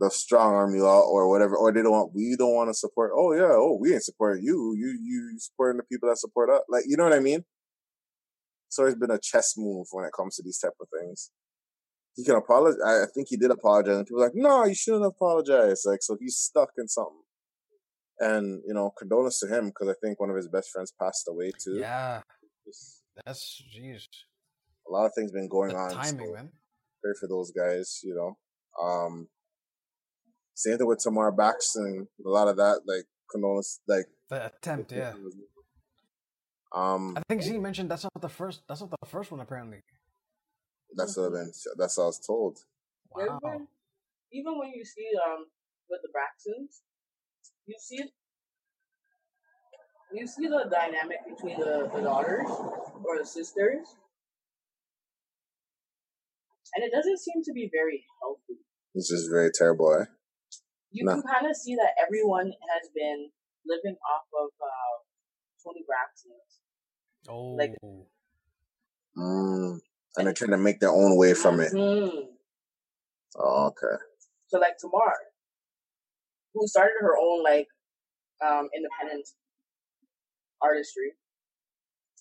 they'll 0.00 0.10
strong 0.10 0.54
arm 0.54 0.74
you 0.74 0.86
out 0.86 1.04
or 1.04 1.28
whatever, 1.28 1.56
or 1.56 1.72
they 1.72 1.82
don't 1.82 1.92
want 1.92 2.14
we 2.14 2.34
don't 2.36 2.54
want 2.54 2.70
to 2.70 2.74
support. 2.74 3.12
Oh 3.14 3.32
yeah, 3.34 3.50
oh 3.52 3.76
we 3.80 3.92
ain't 3.92 4.02
supporting 4.02 4.42
you. 4.44 4.74
You 4.76 4.98
you 5.02 5.38
supporting 5.38 5.76
the 5.76 5.84
people 5.84 6.08
that 6.08 6.16
support 6.18 6.50
us. 6.50 6.62
Like 6.68 6.84
you 6.86 6.96
know 6.96 7.04
what 7.04 7.12
I 7.12 7.20
mean? 7.20 7.44
It's 8.68 8.78
always 8.78 8.94
been 8.94 9.10
a 9.10 9.18
chess 9.20 9.54
move 9.58 9.86
when 9.92 10.04
it 10.04 10.12
comes 10.16 10.36
to 10.36 10.42
these 10.42 10.58
type 10.58 10.74
of 10.80 10.88
things. 10.98 11.30
He 12.16 12.24
can 12.24 12.36
apologize. 12.36 12.80
I 12.84 13.04
think 13.14 13.28
he 13.28 13.36
did 13.36 13.50
apologize, 13.50 13.96
and 13.96 14.06
people 14.06 14.22
are 14.22 14.26
like, 14.26 14.34
no, 14.34 14.64
you 14.64 14.74
shouldn't 14.74 15.04
apologize. 15.06 15.82
Like 15.84 16.02
so, 16.02 16.16
he's 16.20 16.36
stuck 16.36 16.70
in 16.78 16.88
something. 16.88 17.22
And 18.20 18.62
you 18.66 18.74
know, 18.74 18.92
condolence 18.98 19.40
to 19.40 19.46
him 19.48 19.66
because 19.68 19.88
I 19.88 19.94
think 20.04 20.20
one 20.20 20.28
of 20.30 20.36
his 20.36 20.48
best 20.48 20.70
friends 20.70 20.92
passed 21.00 21.26
away 21.28 21.52
too. 21.62 21.78
yeah, 21.78 22.20
that's 23.26 23.62
jeez. 23.76 24.04
A 24.88 24.92
lot 24.92 25.06
of 25.06 25.12
things 25.14 25.30
been 25.32 25.48
going 25.48 25.70
The 25.70 25.76
on. 25.76 25.90
timing, 25.92 26.26
so- 26.28 26.32
man. 26.34 26.50
pray 27.02 27.12
for 27.18 27.28
those 27.28 27.50
guys, 27.52 28.00
you 28.02 28.14
know. 28.14 28.36
Um 28.80 29.28
same 30.60 30.76
thing 30.76 30.86
with 30.86 31.00
Tamar 31.02 31.32
Braxton, 31.32 32.06
a 32.24 32.28
lot 32.28 32.48
of 32.48 32.56
that, 32.56 32.82
like 32.86 33.06
condolence 33.32 33.80
like 33.88 34.06
The 34.28 34.46
attempt, 34.46 34.92
yeah. 34.92 35.14
Um 36.72 37.16
I 37.16 37.22
think 37.28 37.42
Z 37.42 37.58
mentioned 37.58 37.90
that's 37.90 38.04
not 38.04 38.20
the 38.20 38.28
first. 38.28 38.62
That's 38.68 38.82
not 38.82 38.90
the 38.90 39.08
first 39.08 39.30
one 39.32 39.40
apparently. 39.40 39.80
that's 40.96 41.16
what 41.16 41.26
I've 41.26 41.32
been 41.32 41.52
that's 41.78 41.96
what 41.96 42.04
I 42.04 42.06
was 42.12 42.20
told. 42.30 42.58
Wow. 43.14 43.40
Even, 43.42 43.66
even 44.38 44.52
when 44.58 44.70
you 44.76 44.84
see 44.84 45.08
um 45.26 45.46
with 45.88 46.00
the 46.04 46.12
Braxtons, 46.14 46.72
you 47.66 47.76
see 47.78 48.02
you 50.12 50.26
see 50.26 50.46
the 50.46 50.62
dynamic 50.70 51.18
between 51.28 51.58
the, 51.58 51.88
the 51.94 52.02
daughters 52.02 52.50
or 53.04 53.12
the 53.18 53.24
sisters, 53.24 53.86
and 56.74 56.84
it 56.84 56.92
doesn't 56.96 57.20
seem 57.26 57.42
to 57.44 57.52
be 57.52 57.70
very 57.72 58.04
healthy. 58.20 58.60
It's 58.94 59.08
just 59.08 59.30
very 59.30 59.50
terrible, 59.54 59.88
eh? 60.00 60.06
You 60.90 61.04
No. 61.04 61.12
can 61.14 61.22
kind 61.22 61.46
of 61.46 61.56
see 61.56 61.74
that 61.76 61.94
everyone 62.04 62.52
has 62.74 62.90
been 62.94 63.30
living 63.64 63.96
off 64.10 64.26
of 64.38 64.50
uh, 64.60 64.94
Toni 65.62 65.84
Braxton's. 65.86 66.60
Oh, 67.28 67.54
Like- 67.54 67.76
Mm. 69.16 69.80
And 70.16 70.26
they're 70.26 70.32
trying 70.32 70.52
to 70.52 70.56
make 70.58 70.80
their 70.80 70.90
own 70.90 71.16
way 71.16 71.34
from 71.34 71.60
it. 71.60 71.72
Mhm. 71.72 72.36
Oh, 73.36 73.66
okay. 73.66 74.02
So 74.46 74.58
like 74.58 74.78
Tamar, 74.78 75.32
who 76.54 76.66
started 76.66 76.96
her 77.00 77.16
own 77.18 77.42
like 77.42 77.68
um 78.40 78.70
independent 78.74 79.28
artistry. 80.62 81.12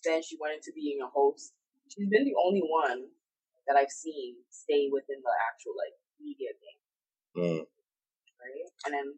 Then 0.03 0.21
she 0.23 0.37
went 0.39 0.55
into 0.55 0.71
being 0.73 0.99
a 1.01 1.07
host. 1.07 1.53
She's 1.89 2.09
been 2.09 2.25
the 2.25 2.35
only 2.35 2.61
one 2.61 3.11
that 3.67 3.75
I've 3.75 3.91
seen 3.91 4.37
stay 4.49 4.89
within 4.91 5.21
the 5.21 5.33
actual 5.51 5.73
like 5.77 5.93
media 6.19 6.49
game, 6.61 6.81
Mm. 7.43 7.67
Right? 8.39 8.69
And 8.85 8.93
then 8.93 9.13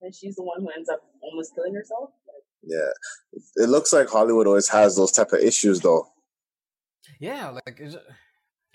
and 0.00 0.14
she's 0.14 0.36
the 0.36 0.42
one 0.42 0.60
who 0.60 0.70
ends 0.70 0.88
up 0.88 1.00
almost 1.20 1.54
killing 1.54 1.74
herself. 1.74 2.10
Like, 2.26 2.42
Yeah. 2.62 2.90
It 3.56 3.68
looks 3.68 3.92
like 3.92 4.08
Hollywood 4.08 4.46
always 4.46 4.68
has 4.68 4.96
those 4.96 5.12
type 5.12 5.32
of 5.32 5.40
issues 5.40 5.80
though. 5.80 6.06
yeah. 7.18 7.48
Like, 7.50 7.80
is 7.80 7.94
it? 7.94 8.02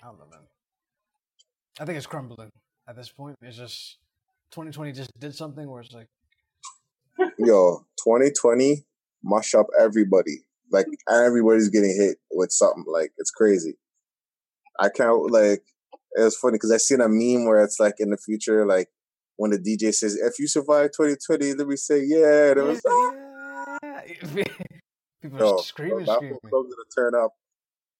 I 0.02 0.06
don't 0.06 0.18
know, 0.18 0.26
man. 0.30 0.40
I 1.80 1.84
think 1.84 1.96
it's 1.96 2.06
crumbling 2.06 2.50
at 2.88 2.96
this 2.96 3.08
point. 3.10 3.36
It's 3.42 3.56
just 3.56 3.98
2020 4.52 4.92
just 4.92 5.10
did 5.18 5.34
something 5.34 5.68
where 5.68 5.80
it's 5.80 5.92
like, 5.94 6.08
Yo, 7.38 7.86
2020 8.04 8.84
mush 9.22 9.54
up 9.54 9.66
everybody. 9.78 10.44
Like 10.70 10.86
everybody's 11.10 11.68
getting 11.68 11.94
hit 11.96 12.18
with 12.30 12.50
something. 12.52 12.84
Like 12.86 13.12
it's 13.18 13.30
crazy. 13.30 13.76
I 14.80 14.88
can't 14.88 15.30
like. 15.30 15.62
It 16.16 16.22
was 16.22 16.36
funny 16.36 16.54
because 16.54 16.72
I 16.72 16.76
seen 16.76 17.00
a 17.00 17.08
meme 17.08 17.46
where 17.46 17.62
it's 17.62 17.80
like 17.80 17.94
in 17.98 18.10
the 18.10 18.16
future, 18.16 18.66
like 18.66 18.88
when 19.36 19.50
the 19.50 19.58
DJ 19.58 19.92
says, 19.92 20.16
"If 20.16 20.38
you 20.38 20.46
survive 20.46 20.90
2020, 20.92 21.54
let 21.54 21.66
me 21.66 21.76
say 21.76 22.04
yeah." 22.04 22.50
And 22.50 22.58
it 22.58 22.62
was 22.62 22.80
people 25.22 25.38
yo, 25.38 25.56
are 25.56 25.62
screaming, 25.62 26.04
that 26.06 26.16
screaming. 26.16 26.38
gonna 26.42 26.66
turn 26.94 27.14
up 27.14 27.32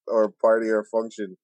or 0.06 0.30
party 0.30 0.68
or 0.68 0.84
function. 0.84 1.36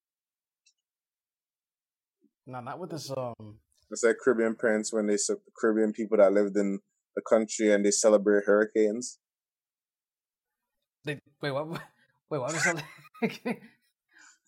No, 2.46 2.60
not 2.60 2.78
with 2.78 2.90
this. 2.90 3.10
Um, 3.10 3.58
It's 3.90 4.04
like 4.04 4.16
Caribbean 4.22 4.54
parents 4.54 4.92
when 4.92 5.06
they 5.06 5.16
Caribbean 5.58 5.92
people 5.92 6.18
that 6.18 6.32
lived 6.32 6.56
in 6.56 6.80
the 7.16 7.22
country 7.22 7.72
and 7.72 7.84
they 7.84 7.90
celebrate 7.90 8.44
hurricanes. 8.44 9.18
they 11.04 11.20
wait. 11.40 11.50
What? 11.52 11.68
Wait, 12.30 12.38
what 12.38 12.52
was 12.52 12.62
that? 12.62 12.84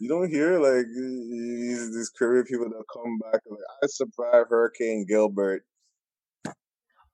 You 0.03 0.09
don't 0.09 0.29
hear 0.29 0.59
like 0.59 0.87
these, 0.89 1.95
these 1.95 2.11
Caribbean 2.11 2.45
people 2.45 2.69
that 2.71 2.83
come 2.93 3.19
back 3.19 3.41
like 3.49 3.61
I 3.85 3.87
survived 3.87 4.51
Hurricane 4.51 5.07
Gilbert. 5.09 5.65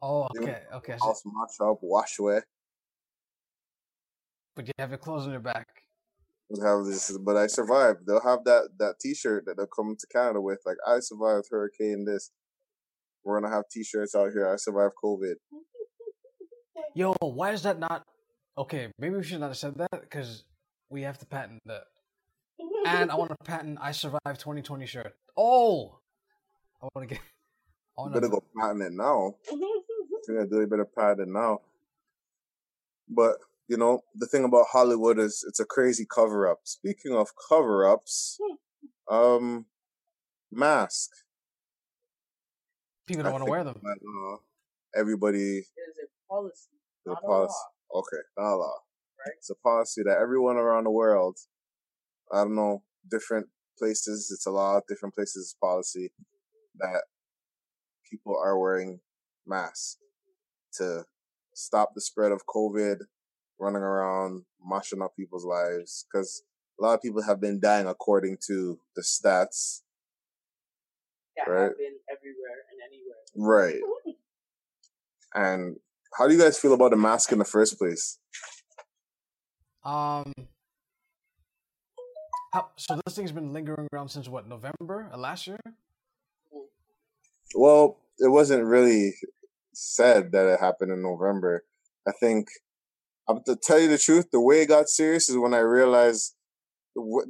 oh, 0.00 0.26
okay, 0.40 0.62
okay. 0.72 0.96
So, 0.98 1.08
House 1.08 1.22
mash 1.26 1.68
up, 1.68 1.80
wash 1.82 2.18
away. 2.18 2.40
but 4.56 4.66
you 4.66 4.72
have 4.78 4.88
your 4.88 4.96
clothes 4.96 5.26
on 5.26 5.32
your 5.32 5.40
back. 5.40 5.68
Have 6.64 6.86
this, 6.86 7.14
but 7.18 7.36
I 7.36 7.46
survived. 7.46 8.06
They'll 8.06 8.22
have 8.22 8.44
that 8.44 8.70
that 8.78 8.94
T-shirt 9.02 9.44
that 9.44 9.58
they'll 9.58 9.66
come 9.66 9.94
to 9.94 10.06
Canada 10.06 10.40
with, 10.40 10.60
like 10.64 10.78
I 10.86 11.00
survived 11.00 11.48
Hurricane. 11.50 12.06
This 12.06 12.30
we're 13.22 13.38
gonna 13.38 13.54
have 13.54 13.64
T-shirts 13.70 14.14
out 14.14 14.32
here. 14.32 14.50
I 14.50 14.56
survived 14.56 14.94
COVID. 15.04 15.34
Yo, 16.94 17.12
why 17.20 17.52
is 17.52 17.64
that 17.64 17.78
not? 17.78 18.04
Okay, 18.56 18.90
maybe 18.98 19.16
we 19.16 19.22
should 19.24 19.40
not 19.40 19.48
have 19.48 19.58
said 19.58 19.76
that 19.76 20.00
because 20.00 20.44
we 20.88 21.02
have 21.02 21.18
to 21.18 21.26
patent 21.26 21.60
that. 21.66 21.82
And 22.88 23.10
I 23.10 23.14
want 23.14 23.30
to 23.30 23.36
patent 23.44 23.78
I 23.80 23.92
survived 23.92 24.40
2020 24.40 24.86
shirt. 24.86 25.14
Oh, 25.36 25.98
I 26.82 26.88
want 26.94 27.08
to 27.08 27.14
get. 27.14 27.22
I 27.98 28.02
You 28.02 28.02
want 28.02 28.14
better 28.14 28.26
to 28.26 28.30
go 28.30 28.44
patent 28.56 28.82
it 28.82 28.92
now. 28.92 29.34
You're 29.50 30.36
gonna 30.36 30.48
do 30.48 30.60
it 30.60 30.70
better 30.70 30.84
patent 30.84 31.20
it 31.20 31.28
now. 31.28 31.60
But 33.08 33.38
you 33.68 33.76
know 33.76 34.02
the 34.14 34.26
thing 34.26 34.44
about 34.44 34.66
Hollywood 34.70 35.18
is 35.18 35.44
it's 35.46 35.60
a 35.60 35.64
crazy 35.64 36.06
cover 36.06 36.48
up. 36.48 36.60
Speaking 36.64 37.14
of 37.14 37.30
cover 37.48 37.88
ups, 37.88 38.38
um, 39.10 39.66
mask. 40.50 41.10
People 43.06 43.24
don't 43.24 43.32
want 43.32 43.44
to 43.44 43.50
wear 43.50 43.64
them. 43.64 43.80
that, 43.82 43.98
uh, 44.06 44.36
everybody 44.94 45.38
it 45.38 45.64
is 45.64 45.98
a 46.04 46.32
policy, 46.32 46.68
the 47.04 47.12
not 47.12 47.22
a 47.24 47.26
policy. 47.26 47.54
Okay, 47.94 48.22
not 48.36 48.54
a 48.54 48.56
law. 48.56 48.78
Right. 49.26 49.34
It's 49.38 49.50
a 49.50 49.54
policy 49.56 50.02
that 50.04 50.18
everyone 50.20 50.56
around 50.56 50.84
the 50.84 50.90
world, 50.90 51.38
I 52.32 52.38
don't 52.38 52.54
know, 52.54 52.82
different 53.10 53.48
places, 53.78 54.30
it's 54.32 54.46
a 54.46 54.50
law, 54.50 54.80
different 54.88 55.14
places, 55.14 55.46
it's 55.46 55.54
policy 55.54 56.12
that 56.78 57.02
people 58.10 58.36
are 58.42 58.58
wearing 58.58 59.00
masks 59.46 59.98
to 60.74 61.04
stop 61.54 61.90
the 61.94 62.00
spread 62.00 62.32
of 62.32 62.46
COVID, 62.46 62.98
running 63.58 63.82
around, 63.82 64.44
mashing 64.64 65.02
up 65.02 65.16
people's 65.16 65.44
lives. 65.44 66.06
Because 66.10 66.42
a 66.78 66.82
lot 66.84 66.94
of 66.94 67.02
people 67.02 67.22
have 67.22 67.40
been 67.40 67.60
dying 67.60 67.86
according 67.86 68.38
to 68.46 68.78
the 68.94 69.02
stats. 69.02 69.82
That 71.36 71.48
Right. 71.50 71.62
have 71.62 71.78
been 71.78 71.98
everywhere 72.10 72.64
and 72.70 72.80
anywhere. 72.86 73.16
Right. 73.36 73.80
And 75.34 75.80
how 76.16 76.26
do 76.26 76.34
you 76.34 76.40
guys 76.40 76.58
feel 76.58 76.72
about 76.72 76.90
the 76.90 76.96
mask 76.96 77.32
in 77.32 77.38
the 77.38 77.44
first 77.44 77.78
place? 77.78 78.18
Um. 79.84 80.32
How, 82.52 82.70
so 82.76 83.00
this 83.04 83.14
thing's 83.14 83.32
been 83.32 83.52
lingering 83.52 83.88
around 83.92 84.08
since 84.08 84.28
what 84.28 84.48
November 84.48 85.10
last 85.16 85.46
year? 85.46 85.60
Well, 87.54 87.98
it 88.18 88.28
wasn't 88.28 88.64
really 88.64 89.14
said 89.74 90.32
that 90.32 90.46
it 90.46 90.60
happened 90.60 90.92
in 90.92 91.02
November. 91.02 91.64
I 92.06 92.12
think, 92.12 92.48
um, 93.28 93.42
to 93.46 93.54
tell 93.56 93.78
you 93.78 93.88
the 93.88 93.98
truth, 93.98 94.30
the 94.30 94.40
way 94.40 94.62
it 94.62 94.68
got 94.68 94.88
serious 94.88 95.28
is 95.28 95.36
when 95.36 95.54
I 95.54 95.58
realized 95.58 96.34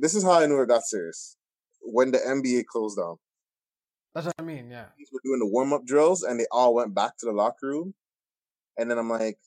this 0.00 0.14
is 0.14 0.22
how 0.22 0.40
I 0.40 0.46
knew 0.46 0.60
it 0.60 0.68
got 0.68 0.84
serious. 0.84 1.36
When 1.80 2.12
the 2.12 2.18
NBA 2.18 2.66
closed 2.66 2.96
down, 2.98 3.16
That's 4.14 4.26
what 4.26 4.34
I 4.38 4.42
mean. 4.42 4.70
Yeah. 4.70 4.86
Teams 4.96 5.10
were 5.12 5.20
doing 5.24 5.40
the 5.40 5.46
warm 5.46 5.72
up 5.72 5.84
drills 5.84 6.22
and 6.22 6.38
they 6.38 6.46
all 6.50 6.74
went 6.74 6.94
back 6.94 7.18
to 7.18 7.26
the 7.26 7.32
locker 7.32 7.66
room. 7.66 7.94
And 8.76 8.90
then 8.90 8.98
I'm 8.98 9.10
like, 9.10 9.38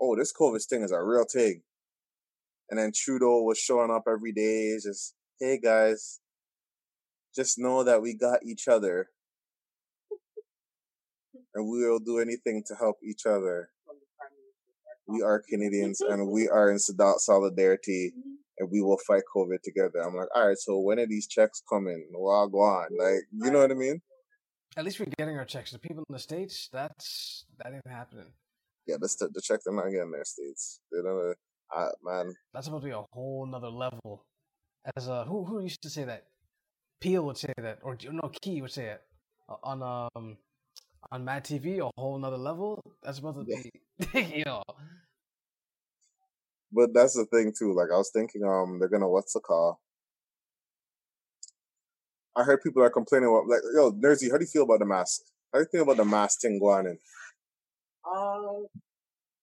oh, 0.00 0.16
this 0.16 0.32
COVID 0.32 0.64
thing 0.66 0.82
is 0.82 0.92
a 0.92 1.02
real 1.02 1.24
thing. 1.24 1.62
And 2.68 2.78
then 2.78 2.92
Trudeau 2.94 3.42
was 3.42 3.58
showing 3.58 3.90
up 3.90 4.04
every 4.08 4.32
day, 4.32 4.76
just, 4.82 5.14
hey 5.40 5.58
guys, 5.58 6.20
just 7.34 7.58
know 7.58 7.82
that 7.84 8.02
we 8.02 8.14
got 8.14 8.40
each 8.44 8.68
other. 8.68 9.08
and 11.54 11.68
we 11.68 11.78
will 11.84 11.98
do 11.98 12.18
anything 12.18 12.62
to 12.68 12.74
help 12.76 12.96
each 13.02 13.26
other. 13.26 13.70
From 13.84 13.96
the 13.98 14.06
Prime 14.16 14.30
Minister. 14.38 15.08
We 15.08 15.22
are 15.22 15.42
Canadians 15.48 16.00
and 16.00 16.28
we 16.30 16.48
are 16.48 16.70
in 16.70 16.78
solid- 16.78 17.18
solidarity 17.20 18.12
and 18.58 18.70
we 18.70 18.80
will 18.82 18.98
fight 19.06 19.22
COVID 19.34 19.60
together. 19.64 19.98
I'm 20.00 20.14
like, 20.14 20.28
all 20.34 20.46
right, 20.48 20.58
so 20.58 20.78
when 20.78 21.00
are 21.00 21.06
these 21.06 21.26
checks 21.26 21.62
coming? 21.68 22.06
Well, 22.12 22.46
go 22.48 22.58
on. 22.60 22.88
Like, 22.96 23.22
you 23.32 23.50
know 23.50 23.60
what 23.60 23.70
I 23.72 23.74
mean? 23.74 24.00
At 24.76 24.84
least 24.84 25.00
we're 25.00 25.06
getting 25.18 25.36
our 25.36 25.44
checks. 25.44 25.72
The 25.72 25.80
people 25.80 26.04
in 26.08 26.12
the 26.12 26.20
states, 26.20 26.68
that's 26.72 27.44
that 27.58 27.72
ain't 27.72 27.86
happening. 27.88 28.26
Yeah, 28.86 28.96
the, 29.00 29.28
the 29.34 29.40
checks 29.40 29.66
are 29.66 29.74
not 29.74 29.90
getting 29.90 30.12
their 30.12 30.24
states. 30.24 30.80
They 30.92 31.02
don't, 31.02 31.34
uh, 31.76 31.88
man. 32.04 32.32
That's 32.54 32.66
supposed 32.66 32.82
to 32.84 32.88
be 32.88 32.92
a 32.94 33.02
whole 33.12 33.46
nother 33.46 33.68
level. 33.70 34.24
As 34.96 35.08
uh, 35.08 35.24
who 35.24 35.44
who 35.44 35.60
used 35.62 35.82
to 35.82 35.90
say 35.90 36.04
that? 36.04 36.24
Peele 37.00 37.24
would 37.24 37.36
say 37.38 37.52
that, 37.58 37.78
or 37.82 37.96
no, 38.10 38.30
Key 38.42 38.62
would 38.62 38.72
say 38.72 38.86
it 38.86 39.02
Uh, 39.48 39.56
on 39.62 39.82
um 39.82 40.38
on 41.12 41.24
Mad 41.24 41.44
TV. 41.44 41.78
A 41.80 41.90
whole 41.98 42.18
nother 42.18 42.38
level. 42.38 42.80
That's 43.02 43.18
about 43.18 43.34
to 43.36 43.44
be, 43.44 43.70
you 44.36 44.44
know. 44.44 44.62
But 46.72 46.92
that's 46.94 47.14
the 47.14 47.26
thing 47.26 47.52
too. 47.56 47.72
Like 47.74 47.90
I 47.92 47.96
was 47.96 48.10
thinking, 48.10 48.42
um, 48.44 48.78
they're 48.78 48.88
gonna 48.88 49.08
what's 49.08 49.32
the 49.34 49.40
call? 49.40 49.80
I 52.36 52.42
heard 52.44 52.62
people 52.62 52.82
are 52.82 52.90
complaining 52.90 53.28
about 53.28 53.46
like, 53.48 53.60
yo, 53.74 53.92
Nersy, 53.92 54.30
how 54.30 54.38
do 54.38 54.44
you 54.44 54.50
feel 54.50 54.62
about 54.64 54.78
the 54.80 54.86
mask? 54.86 55.22
How 55.52 55.58
do 55.58 55.62
you 55.64 55.68
feel 55.70 55.82
about 55.82 55.96
the 55.96 56.04
mask 56.04 56.40
thing 56.40 56.58
going 56.58 56.86
in? 56.86 56.98
Um, 58.06 58.66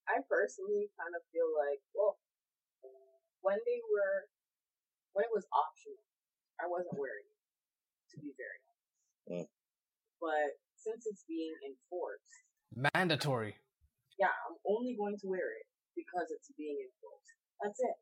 I 0.07 0.19
personally 0.29 0.89
kind 0.99 1.13
of 1.15 1.21
feel 1.31 1.47
like, 1.57 1.79
well, 1.95 2.17
when 3.41 3.57
they 3.65 3.81
were, 3.91 4.27
when 5.17 5.25
it 5.25 5.33
was 5.33 5.49
optional, 5.49 5.97
I 6.61 6.69
wasn't 6.69 6.93
wearing 6.93 7.25
it, 7.25 7.41
to 8.13 8.15
be 8.21 8.37
very 8.37 8.59
honest. 8.69 8.93
Mm. 9.33 9.49
But 10.21 10.61
since 10.77 11.09
it's 11.09 11.25
being 11.25 11.57
enforced, 11.65 12.45
Mandatory. 12.93 13.57
yeah, 14.21 14.29
I'm 14.45 14.61
only 14.69 14.93
going 14.93 15.17
to 15.25 15.27
wear 15.27 15.57
it 15.57 15.65
because 15.97 16.29
it's 16.29 16.53
being 16.53 16.77
enforced. 16.77 17.33
That's 17.65 17.81
it. 17.81 17.97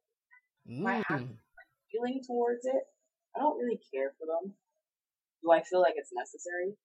My 0.67 0.99
Mm. 1.07 1.39
Feeling 1.87 2.19
towards 2.27 2.65
it, 2.67 2.83
I 3.31 3.39
don't 3.39 3.55
really 3.55 3.79
care 3.93 4.11
for 4.19 4.27
them. 4.27 4.51
Do 5.39 5.51
I 5.55 5.63
feel 5.63 5.79
like 5.79 5.93
it's 5.95 6.11
necessary? 6.11 6.75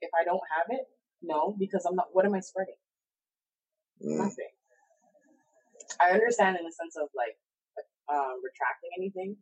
If 0.00 0.08
I 0.16 0.24
don't 0.24 0.40
have 0.56 0.72
it, 0.72 0.88
no, 1.20 1.52
because 1.58 1.84
I'm 1.84 1.96
not. 1.96 2.08
What 2.16 2.24
am 2.24 2.32
I 2.32 2.40
spreading? 2.40 2.80
Mm. 4.00 4.16
Nothing. 4.16 4.48
I 6.00 6.12
understand 6.16 6.56
in 6.56 6.64
the 6.64 6.72
sense 6.72 6.96
of 6.96 7.10
like 7.12 7.36
um, 8.10 8.42
retracting 8.42 8.90
anything. 8.98 9.36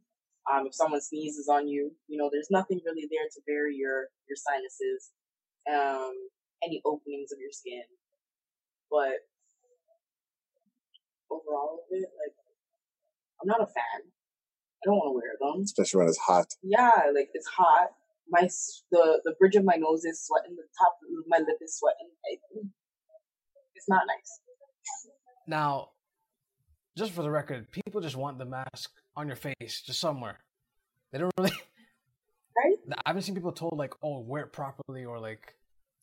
Um, 0.50 0.66
if 0.66 0.75
someone 0.75 1.00
sneezes 1.00 1.48
on 1.48 1.68
you, 1.68 1.92
you 2.08 2.16
know, 2.16 2.30
there's 2.32 2.48
nothing 2.50 2.80
really 2.84 3.08
there 3.10 3.28
to 3.28 3.40
bury 3.46 3.76
your 3.76 4.08
your 4.28 4.37
sinuses, 4.37 5.12
um, 5.68 6.12
any 6.64 6.80
openings 6.84 7.32
of 7.32 7.38
your 7.40 7.52
skin. 7.52 7.84
But 8.90 9.20
overall 11.30 11.84
of 11.84 11.88
it, 11.90 12.08
like, 12.16 12.37
I'm 13.42 13.48
not 13.48 13.60
a 13.60 13.66
fan. 13.68 14.00
I 14.08 14.82
don't 14.87 14.96
want 14.96 15.10
to 15.12 15.16
wear 15.18 15.34
them. 15.40 15.62
Especially 15.62 15.98
when 15.98 16.08
it's 16.08 16.18
hot. 16.18 16.46
Yeah, 16.62 17.10
like 17.14 17.28
it's 17.34 17.48
hot. 17.48 17.88
My 18.30 18.48
the 18.92 19.20
the 19.25 19.34
bridge 19.38 19.56
of 19.56 19.64
my 19.64 19.76
nose 19.76 20.04
is 20.04 20.25
sweating. 20.25 20.56
The 20.56 20.68
top 20.78 20.96
of 21.02 21.25
my 21.28 21.38
lip 21.38 21.58
is 21.60 21.76
sweating. 21.78 22.10
I- 22.25 22.68
It's 23.75 23.88
not 23.88 24.04
nice. 24.06 24.40
Now, 25.46 25.90
just 26.99 27.12
for 27.12 27.23
the 27.23 27.31
record, 27.31 27.71
people 27.71 28.00
just 28.00 28.17
want 28.17 28.38
the 28.38 28.45
mask 28.45 28.90
on 29.17 29.26
your 29.26 29.37
face, 29.37 29.83
just 29.87 30.00
somewhere. 30.00 30.38
They 31.12 31.19
don't 31.19 31.33
really. 31.38 31.52
Right? 32.64 32.75
I 33.07 33.11
haven't 33.11 33.23
seen 33.23 33.37
people 33.37 33.52
told 33.52 33.78
like, 33.78 33.95
"Oh, 34.02 34.19
wear 34.19 34.43
it 34.43 34.52
properly," 34.52 35.05
or 35.05 35.21
like, 35.21 35.55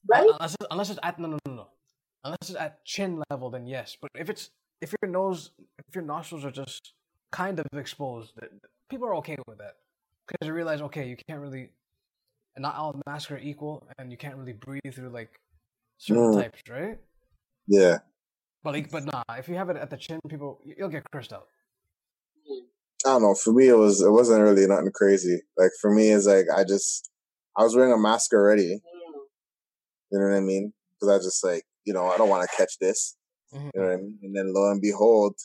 Right? 0.08 0.24
unless 0.26 0.54
it's, 0.56 0.68
unless 0.72 0.90
it's 0.90 1.00
at 1.04 1.20
no 1.20 1.28
no 1.28 1.38
no 1.46 1.54
no, 1.54 1.68
unless 2.24 2.38
it's 2.44 2.56
at 2.56 2.86
chin 2.86 3.22
level, 3.30 3.50
then 3.50 3.68
yes. 3.68 3.98
But 4.02 4.10
if 4.16 4.30
it's 4.30 4.52
if 4.80 4.94
your 5.02 5.12
nose, 5.12 5.52
if 5.90 5.94
your 5.94 6.06
nostrils 6.06 6.46
are 6.46 6.52
just 6.52 6.94
kind 7.34 7.60
of 7.60 7.66
exposed, 7.78 8.40
people 8.90 9.06
are 9.06 9.16
okay 9.16 9.36
with 9.50 9.58
that 9.58 9.76
because 10.26 10.48
you 10.48 10.54
realize, 10.54 10.80
okay, 10.82 11.10
you 11.10 11.18
can't 11.28 11.42
really, 11.42 11.72
and 12.56 12.64
not 12.64 12.76
all 12.76 12.96
masks 13.06 13.30
are 13.32 13.38
equal, 13.38 13.86
and 14.00 14.10
you 14.10 14.18
can't 14.18 14.38
really 14.38 14.54
breathe 14.54 14.94
through 14.94 15.10
like 15.10 15.38
certain 15.98 16.32
Mm. 16.32 16.42
types, 16.42 16.62
right? 16.70 16.98
Yeah. 17.68 17.98
But 18.66 18.74
like, 18.74 18.90
but 18.90 19.06
nah, 19.06 19.22
if 19.38 19.48
you 19.48 19.54
have 19.54 19.70
it 19.70 19.78
at 19.78 19.92
the 19.92 19.96
chin, 19.96 20.20
people 20.28 20.60
you'll 20.66 20.90
get 20.90 21.04
cursed 21.12 21.32
out. 21.32 21.46
I 23.06 23.10
don't 23.10 23.22
know. 23.22 23.36
For 23.36 23.54
me, 23.54 23.68
it 23.68 23.78
was 23.78 24.02
it 24.02 24.10
wasn't 24.10 24.42
really 24.42 24.66
nothing 24.66 24.92
crazy. 24.92 25.40
Like 25.56 25.70
for 25.80 25.94
me, 25.94 26.10
it's 26.10 26.26
like 26.26 26.48
I 26.54 26.64
just 26.64 27.12
I 27.56 27.62
was 27.62 27.76
wearing 27.76 27.94
a 27.94 27.98
mask 27.98 28.34
already. 28.34 28.82
You 30.12 30.20
know 30.20 30.30
what 30.30 30.36
I 30.36 30.40
mean? 30.40 30.74
Because 31.00 31.14
I 31.14 31.24
just 31.24 31.44
like 31.44 31.62
you 31.86 31.94
know 31.94 32.08
I 32.08 32.18
don't 32.18 32.28
want 32.28 32.42
to 32.42 32.58
catch 32.58 32.80
this. 32.82 33.16
Mhm. 33.54 33.70
You 33.76 33.82
know 33.82 33.88
what 33.88 33.94
I 33.94 33.98
mean? 33.98 34.18
And 34.24 34.36
then 34.36 34.52
lo 34.52 34.72
and 34.72 34.82
behold, 34.82 35.36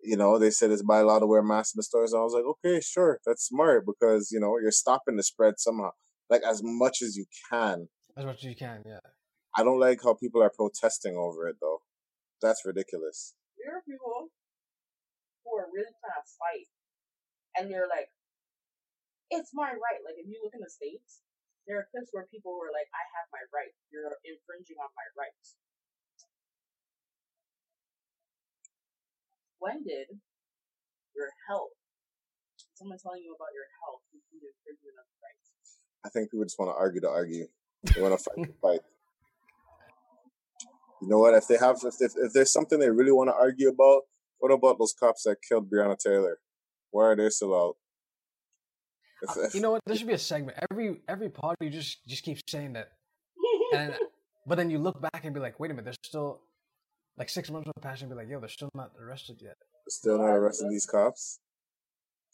you 0.00 0.16
know 0.16 0.38
they 0.38 0.52
said 0.52 0.70
it's 0.70 0.84
by 0.84 1.00
law 1.00 1.18
to 1.18 1.26
wear 1.26 1.42
masks 1.42 1.74
in 1.74 1.80
the 1.80 1.82
stores. 1.82 2.12
And 2.12 2.20
I 2.20 2.24
was 2.24 2.32
like, 2.32 2.44
okay, 2.44 2.80
sure, 2.80 3.18
that's 3.26 3.48
smart 3.48 3.84
because 3.84 4.30
you 4.30 4.38
know 4.38 4.56
you're 4.62 4.70
stopping 4.70 5.16
the 5.16 5.24
spread 5.24 5.54
somehow, 5.58 5.90
like 6.28 6.42
as 6.48 6.60
much 6.62 7.02
as 7.02 7.16
you 7.16 7.24
can. 7.50 7.88
As 8.16 8.24
much 8.24 8.36
as 8.36 8.44
you 8.44 8.54
can, 8.54 8.84
yeah. 8.86 9.00
I 9.56 9.64
don't 9.64 9.80
like 9.80 9.98
how 10.04 10.14
people 10.14 10.44
are 10.44 10.52
protesting 10.56 11.16
over 11.16 11.48
it 11.48 11.56
though. 11.60 11.80
That's 12.40 12.64
ridiculous. 12.64 13.36
There 13.60 13.76
are 13.76 13.84
people 13.84 14.32
who 15.44 15.50
are 15.60 15.68
really 15.68 15.92
trying 16.00 16.16
to 16.16 16.26
fight, 16.40 16.68
and 17.56 17.68
they're 17.68 17.88
like, 17.88 18.08
"It's 19.28 19.52
my 19.52 19.76
right." 19.76 20.00
Like 20.00 20.16
if 20.16 20.26
you 20.26 20.40
look 20.40 20.56
in 20.56 20.64
the 20.64 20.72
states, 20.72 21.20
there 21.68 21.76
are 21.78 21.88
clips 21.92 22.08
where 22.12 22.24
people 22.32 22.56
were 22.56 22.72
like, 22.72 22.88
"I 22.96 23.04
have 23.20 23.28
my 23.28 23.44
right. 23.52 23.76
You're 23.92 24.16
infringing 24.24 24.80
on 24.80 24.88
my 24.96 25.04
rights." 25.16 25.56
When 29.60 29.84
did 29.84 30.08
your 31.14 31.28
health, 31.46 31.76
someone 32.72 32.96
telling 32.96 33.20
you 33.20 33.36
about 33.36 33.52
your 33.52 33.68
health, 33.84 34.00
become 34.08 34.40
infringement 34.40 34.96
of 34.96 35.04
rights? 35.20 35.76
I 36.00 36.08
think 36.08 36.32
people 36.32 36.48
just 36.48 36.58
want 36.58 36.72
to 36.72 36.76
argue 36.80 37.04
to 37.04 37.12
argue. 37.12 37.46
They 37.84 38.00
want 38.00 38.16
to 38.16 38.24
fight 38.24 38.40
to 38.48 38.52
fight. 38.64 38.80
You 41.00 41.08
know 41.08 41.18
what? 41.18 41.34
If 41.34 41.46
they 41.48 41.56
have, 41.56 41.76
if, 41.82 41.94
if 42.00 42.12
if 42.16 42.32
there's 42.32 42.52
something 42.52 42.78
they 42.78 42.90
really 42.90 43.12
want 43.12 43.28
to 43.28 43.34
argue 43.34 43.68
about, 43.68 44.02
what 44.38 44.52
about 44.52 44.78
those 44.78 44.94
cops 44.98 45.22
that 45.24 45.36
killed 45.46 45.70
Breonna 45.70 45.98
Taylor? 45.98 46.38
Why 46.90 47.04
are 47.04 47.16
they 47.16 47.28
still 47.30 47.54
out? 47.54 47.76
If, 49.22 49.30
uh, 49.30 49.40
if, 49.42 49.54
You 49.54 49.60
know 49.60 49.72
what? 49.72 49.82
There 49.86 49.96
should 49.96 50.06
be 50.06 50.14
a 50.14 50.18
segment. 50.18 50.58
Every 50.70 51.00
every 51.08 51.30
pod 51.30 51.56
you 51.60 51.70
just 51.70 52.06
just 52.06 52.22
keep 52.22 52.38
saying 52.48 52.74
that, 52.74 52.92
and 53.74 53.94
but 54.46 54.56
then 54.56 54.70
you 54.70 54.78
look 54.78 55.00
back 55.00 55.24
and 55.24 55.32
be 55.32 55.40
like, 55.40 55.58
wait 55.60 55.70
a 55.70 55.74
minute, 55.74 55.84
they're 55.84 55.94
still 56.04 56.40
like 57.16 57.28
six 57.28 57.50
months 57.50 57.66
will 57.66 57.82
pass 57.82 58.00
and 58.00 58.10
be 58.10 58.16
like, 58.16 58.28
yo, 58.28 58.40
they're 58.40 58.48
still 58.48 58.70
not 58.74 58.92
arrested 59.00 59.36
yet. 59.40 59.56
still 59.88 60.18
not 60.18 60.34
arresting 60.34 60.70
these 60.70 60.86
cops. 60.86 61.40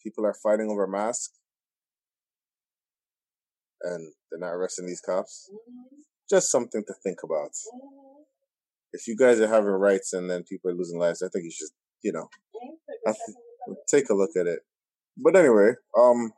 People 0.02 0.24
are 0.24 0.35
fighting 0.35 0.70
over 0.70 0.87
masks, 0.87 1.38
and 3.83 4.12
they're 4.31 4.40
not 4.40 4.55
arresting 4.55 4.87
these 4.87 5.00
cops. 5.00 5.50
Just 6.31 6.50
something 6.50 6.85
to 6.87 6.94
think 7.02 7.22
about. 7.24 7.50
If 8.96 9.06
you 9.06 9.14
guys 9.14 9.40
are 9.40 9.46
having 9.46 9.70
rights 9.70 10.14
and 10.14 10.30
then 10.30 10.42
people 10.42 10.70
are 10.70 10.74
losing 10.74 10.98
lives, 10.98 11.22
I 11.22 11.28
think 11.28 11.44
you 11.44 11.50
should, 11.50 11.68
you 12.02 12.12
know, 12.12 12.28
th- 13.04 13.16
take 13.87 14.09
a 14.09 14.14
look 14.14 14.30
at 14.38 14.46
it. 14.46 14.61
But 15.18 15.37
anyway, 15.37 15.72
um, 15.98 16.32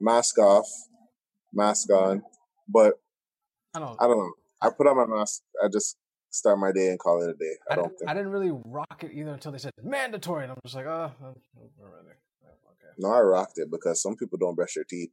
mask 0.00 0.38
off, 0.38 0.66
mask 1.52 1.90
on. 1.90 2.22
But 2.68 2.94
I 3.74 3.78
don't. 3.78 3.96
I 4.00 4.06
don't 4.06 4.18
know. 4.18 4.32
I 4.60 4.68
put 4.70 4.86
on 4.86 4.96
my 4.96 5.06
mask. 5.06 5.42
I 5.62 5.68
just 5.68 5.96
start 6.30 6.58
my 6.58 6.72
day 6.72 6.88
and 6.88 6.98
call 6.98 7.22
it 7.22 7.30
a 7.30 7.34
day. 7.34 7.56
I 7.70 7.72
I, 7.72 7.76
don't 7.76 7.84
didn't, 7.84 7.98
think. 7.98 8.10
I 8.10 8.14
didn't 8.14 8.30
really 8.32 8.52
rock 8.66 9.02
it 9.02 9.12
either 9.14 9.32
until 9.32 9.52
they 9.52 9.58
said 9.58 9.72
mandatory, 9.82 10.44
and 10.44 10.52
I'm 10.52 10.58
just 10.62 10.74
like, 10.74 10.86
oh. 10.86 11.10
Okay. 11.24 12.92
No, 12.98 13.08
I 13.12 13.20
rocked 13.20 13.58
it 13.58 13.70
because 13.70 14.02
some 14.02 14.14
people 14.14 14.38
don't 14.38 14.54
brush 14.54 14.74
their 14.74 14.84
teeth. 14.84 15.10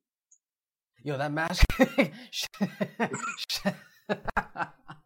Yo, 1.04 1.18
that 1.18 1.32
mask. 1.32 1.66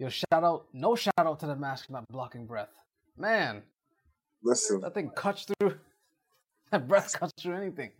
Yo, 0.00 0.08
shout 0.08 0.42
out! 0.44 0.64
No 0.72 0.96
shout 0.96 1.12
out 1.18 1.38
to 1.40 1.46
the 1.46 1.54
mask 1.54 1.90
not 1.90 2.08
blocking 2.08 2.46
breath. 2.46 2.70
Man, 3.18 3.62
Listen, 4.42 4.80
that 4.80 4.94
thing 4.94 5.10
cuts 5.14 5.44
through. 5.44 5.74
That 6.72 6.88
breath 6.88 7.12
cuts 7.18 7.32
through 7.42 7.56
anything. 7.56 7.90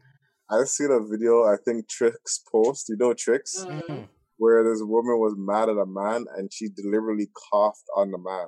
I 0.48 0.64
seen 0.64 0.90
a 0.92 1.00
video. 1.00 1.42
I 1.44 1.56
think 1.62 1.88
Tricks 1.88 2.42
post. 2.50 2.88
You 2.88 2.96
know 2.96 3.12
Tricks, 3.12 3.66
Mhm. 3.66 4.08
where 4.38 4.64
this 4.64 4.80
woman 4.80 5.18
was 5.18 5.34
mad 5.36 5.68
at 5.68 5.76
a 5.76 5.84
man 5.84 6.24
and 6.36 6.50
she 6.50 6.68
deliberately 6.68 7.28
coughed 7.52 7.84
on 7.96 8.12
the 8.12 8.18
man, 8.18 8.46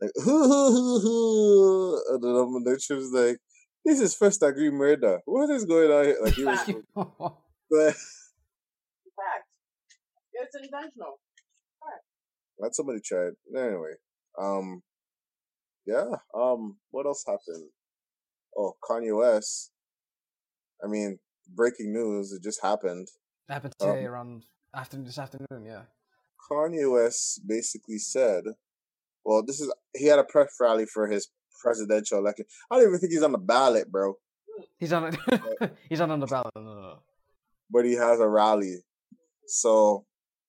like 0.00 0.12
hoo 0.24 0.44
hoo 0.44 0.70
hoo 0.70 1.00
hoo. 1.00 2.02
And 2.14 2.22
then 2.22 2.62
then 2.64 2.78
she 2.78 2.92
was 2.94 3.10
like, 3.10 3.38
"This 3.84 3.98
is 3.98 4.14
first 4.14 4.40
degree 4.42 4.70
murder. 4.70 5.20
What 5.24 5.50
is 5.50 5.64
going 5.64 5.90
on 5.90 6.04
here?" 6.04 6.18
Like 6.22 6.34
he 6.34 6.44
was. 6.44 6.60
Fact. 9.16 9.46
It's 10.34 10.54
intentional. 10.54 11.19
Let 12.60 12.74
somebody 12.74 13.00
try 13.00 13.28
it. 13.28 13.34
Anyway, 13.56 13.94
um, 14.38 14.82
yeah. 15.86 16.16
Um, 16.34 16.76
what 16.90 17.06
else 17.06 17.24
happened? 17.26 17.70
Oh, 18.56 18.74
Kanye 18.84 19.16
West. 19.16 19.72
I 20.84 20.88
mean, 20.88 21.18
breaking 21.54 21.92
news. 21.92 22.32
It 22.32 22.42
just 22.42 22.62
happened. 22.62 23.08
happened 23.48 23.74
today 23.78 24.04
um, 24.04 24.12
around 24.12 24.44
afternoon 24.74 25.06
this 25.06 25.18
afternoon. 25.18 25.64
Yeah. 25.64 25.82
Kanye 26.50 26.92
West 26.92 27.40
basically 27.46 27.98
said, 27.98 28.44
"Well, 29.24 29.42
this 29.44 29.60
is 29.60 29.72
he 29.96 30.06
had 30.06 30.18
a 30.18 30.24
press 30.24 30.54
rally 30.60 30.86
for 30.86 31.06
his 31.06 31.28
presidential 31.62 32.18
election. 32.18 32.44
I 32.70 32.76
don't 32.76 32.88
even 32.88 33.00
think 33.00 33.12
he's 33.12 33.22
on 33.22 33.32
the 33.32 33.38
ballot, 33.38 33.90
bro. 33.90 34.14
He's 34.78 34.92
on. 34.92 35.16
A, 35.30 35.70
he's 35.88 36.00
not 36.00 36.10
on 36.10 36.20
the 36.20 36.26
ballot. 36.26 36.52
No, 36.54 36.62
no, 36.62 36.80
no. 36.80 36.98
But 37.70 37.84
he 37.84 37.94
has 37.94 38.20
a 38.20 38.28
rally, 38.28 38.78
so 39.46 40.04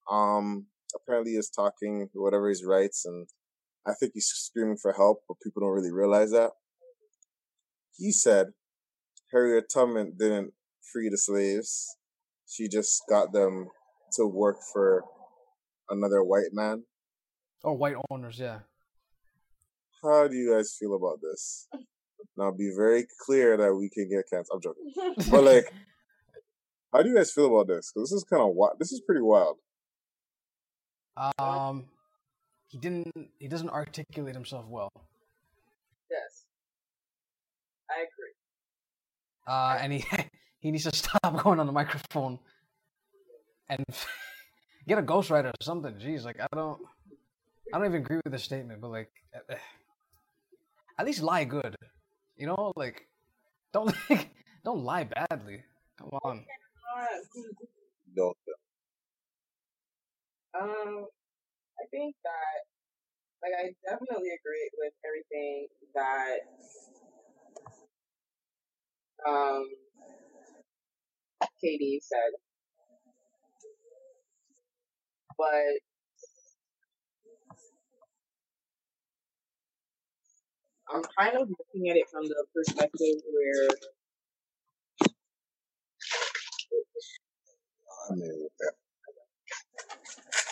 um, 0.09 0.65
apparently 0.95 1.33
is 1.33 1.49
talking 1.49 2.09
whatever 2.13 2.49
he 2.49 2.55
writes, 2.65 3.05
and 3.05 3.27
I 3.85 3.93
think 3.99 4.13
he's 4.13 4.27
screaming 4.27 4.77
for 4.77 4.93
help, 4.93 5.23
but 5.27 5.37
people 5.43 5.61
don't 5.61 5.73
really 5.73 5.91
realize 5.91 6.31
that. 6.31 6.51
He 7.97 8.11
said 8.11 8.47
Harriet 9.31 9.65
Tubman 9.73 10.13
didn't 10.17 10.53
free 10.91 11.09
the 11.09 11.17
slaves; 11.17 11.97
she 12.47 12.67
just 12.67 13.01
got 13.09 13.33
them 13.33 13.67
to 14.13 14.27
work 14.27 14.57
for 14.73 15.03
another 15.89 16.23
white 16.23 16.53
man. 16.53 16.83
Oh, 17.63 17.73
white 17.73 17.95
owners, 18.09 18.39
yeah. 18.39 18.59
How 20.01 20.27
do 20.27 20.35
you 20.35 20.53
guys 20.55 20.75
feel 20.79 20.95
about 20.95 21.19
this? 21.21 21.67
Now, 22.35 22.51
be 22.51 22.71
very 22.75 23.05
clear 23.25 23.57
that 23.57 23.73
we 23.73 23.89
can 23.89 24.09
get 24.09 24.25
canceled. 24.31 24.65
I'm 24.65 25.05
joking, 25.15 25.31
but 25.31 25.43
like, 25.43 25.73
how 26.93 27.03
do 27.03 27.09
you 27.09 27.15
guys 27.15 27.31
feel 27.31 27.47
about 27.47 27.67
this? 27.67 27.91
Because 27.93 28.09
this 28.09 28.17
is 28.17 28.23
kind 28.23 28.41
of 28.41 28.55
wild. 28.55 28.77
This 28.79 28.91
is 28.91 29.01
pretty 29.05 29.21
wild. 29.21 29.57
Um, 31.17 31.85
he 32.67 32.77
didn't. 32.77 33.11
He 33.39 33.47
doesn't 33.47 33.69
articulate 33.69 34.35
himself 34.35 34.65
well. 34.67 34.89
Yes, 36.09 36.45
I 37.89 38.01
agree. 38.01 38.33
Uh, 39.47 39.77
and 39.81 39.93
he 39.93 40.05
he 40.59 40.71
needs 40.71 40.83
to 40.85 40.95
stop 40.95 41.43
going 41.43 41.59
on 41.59 41.65
the 41.67 41.73
microphone 41.73 42.39
and 43.69 43.85
get 44.87 44.97
a 44.97 45.01
ghostwriter 45.03 45.49
or 45.49 45.61
something. 45.61 45.93
Jeez, 45.95 46.23
like 46.23 46.39
I 46.39 46.47
don't, 46.53 46.79
I 47.73 47.77
don't 47.77 47.87
even 47.87 48.01
agree 48.01 48.19
with 48.23 48.33
the 48.33 48.39
statement, 48.39 48.81
but 48.81 48.91
like, 48.91 49.11
eh, 49.49 49.55
at 50.99 51.05
least 51.05 51.21
lie 51.21 51.43
good. 51.43 51.75
You 52.37 52.47
know, 52.47 52.73
like 52.75 53.07
don't 53.73 53.93
like, 54.09 54.29
don't 54.63 54.83
lie 54.83 55.05
badly. 55.05 55.63
Come 55.97 56.09
on. 56.23 56.45
Don't. 58.15 58.37
Um, 60.59 61.05
I 61.79 61.85
think 61.91 62.15
that, 62.23 62.57
like, 63.43 63.53
I 63.59 63.73
definitely 63.89 64.29
agree 64.35 64.69
with 64.79 64.93
everything 65.05 65.67
that 65.95 66.39
um 69.27 69.65
Katie 71.61 72.01
said. 72.03 72.33
But 75.37 75.81
I'm 80.93 81.03
kind 81.17 81.37
of 81.41 81.49
looking 81.49 81.89
at 81.89 81.97
it 81.97 82.09
from 82.11 82.25
the 82.25 82.45
perspective 82.55 83.21
where 83.31 83.69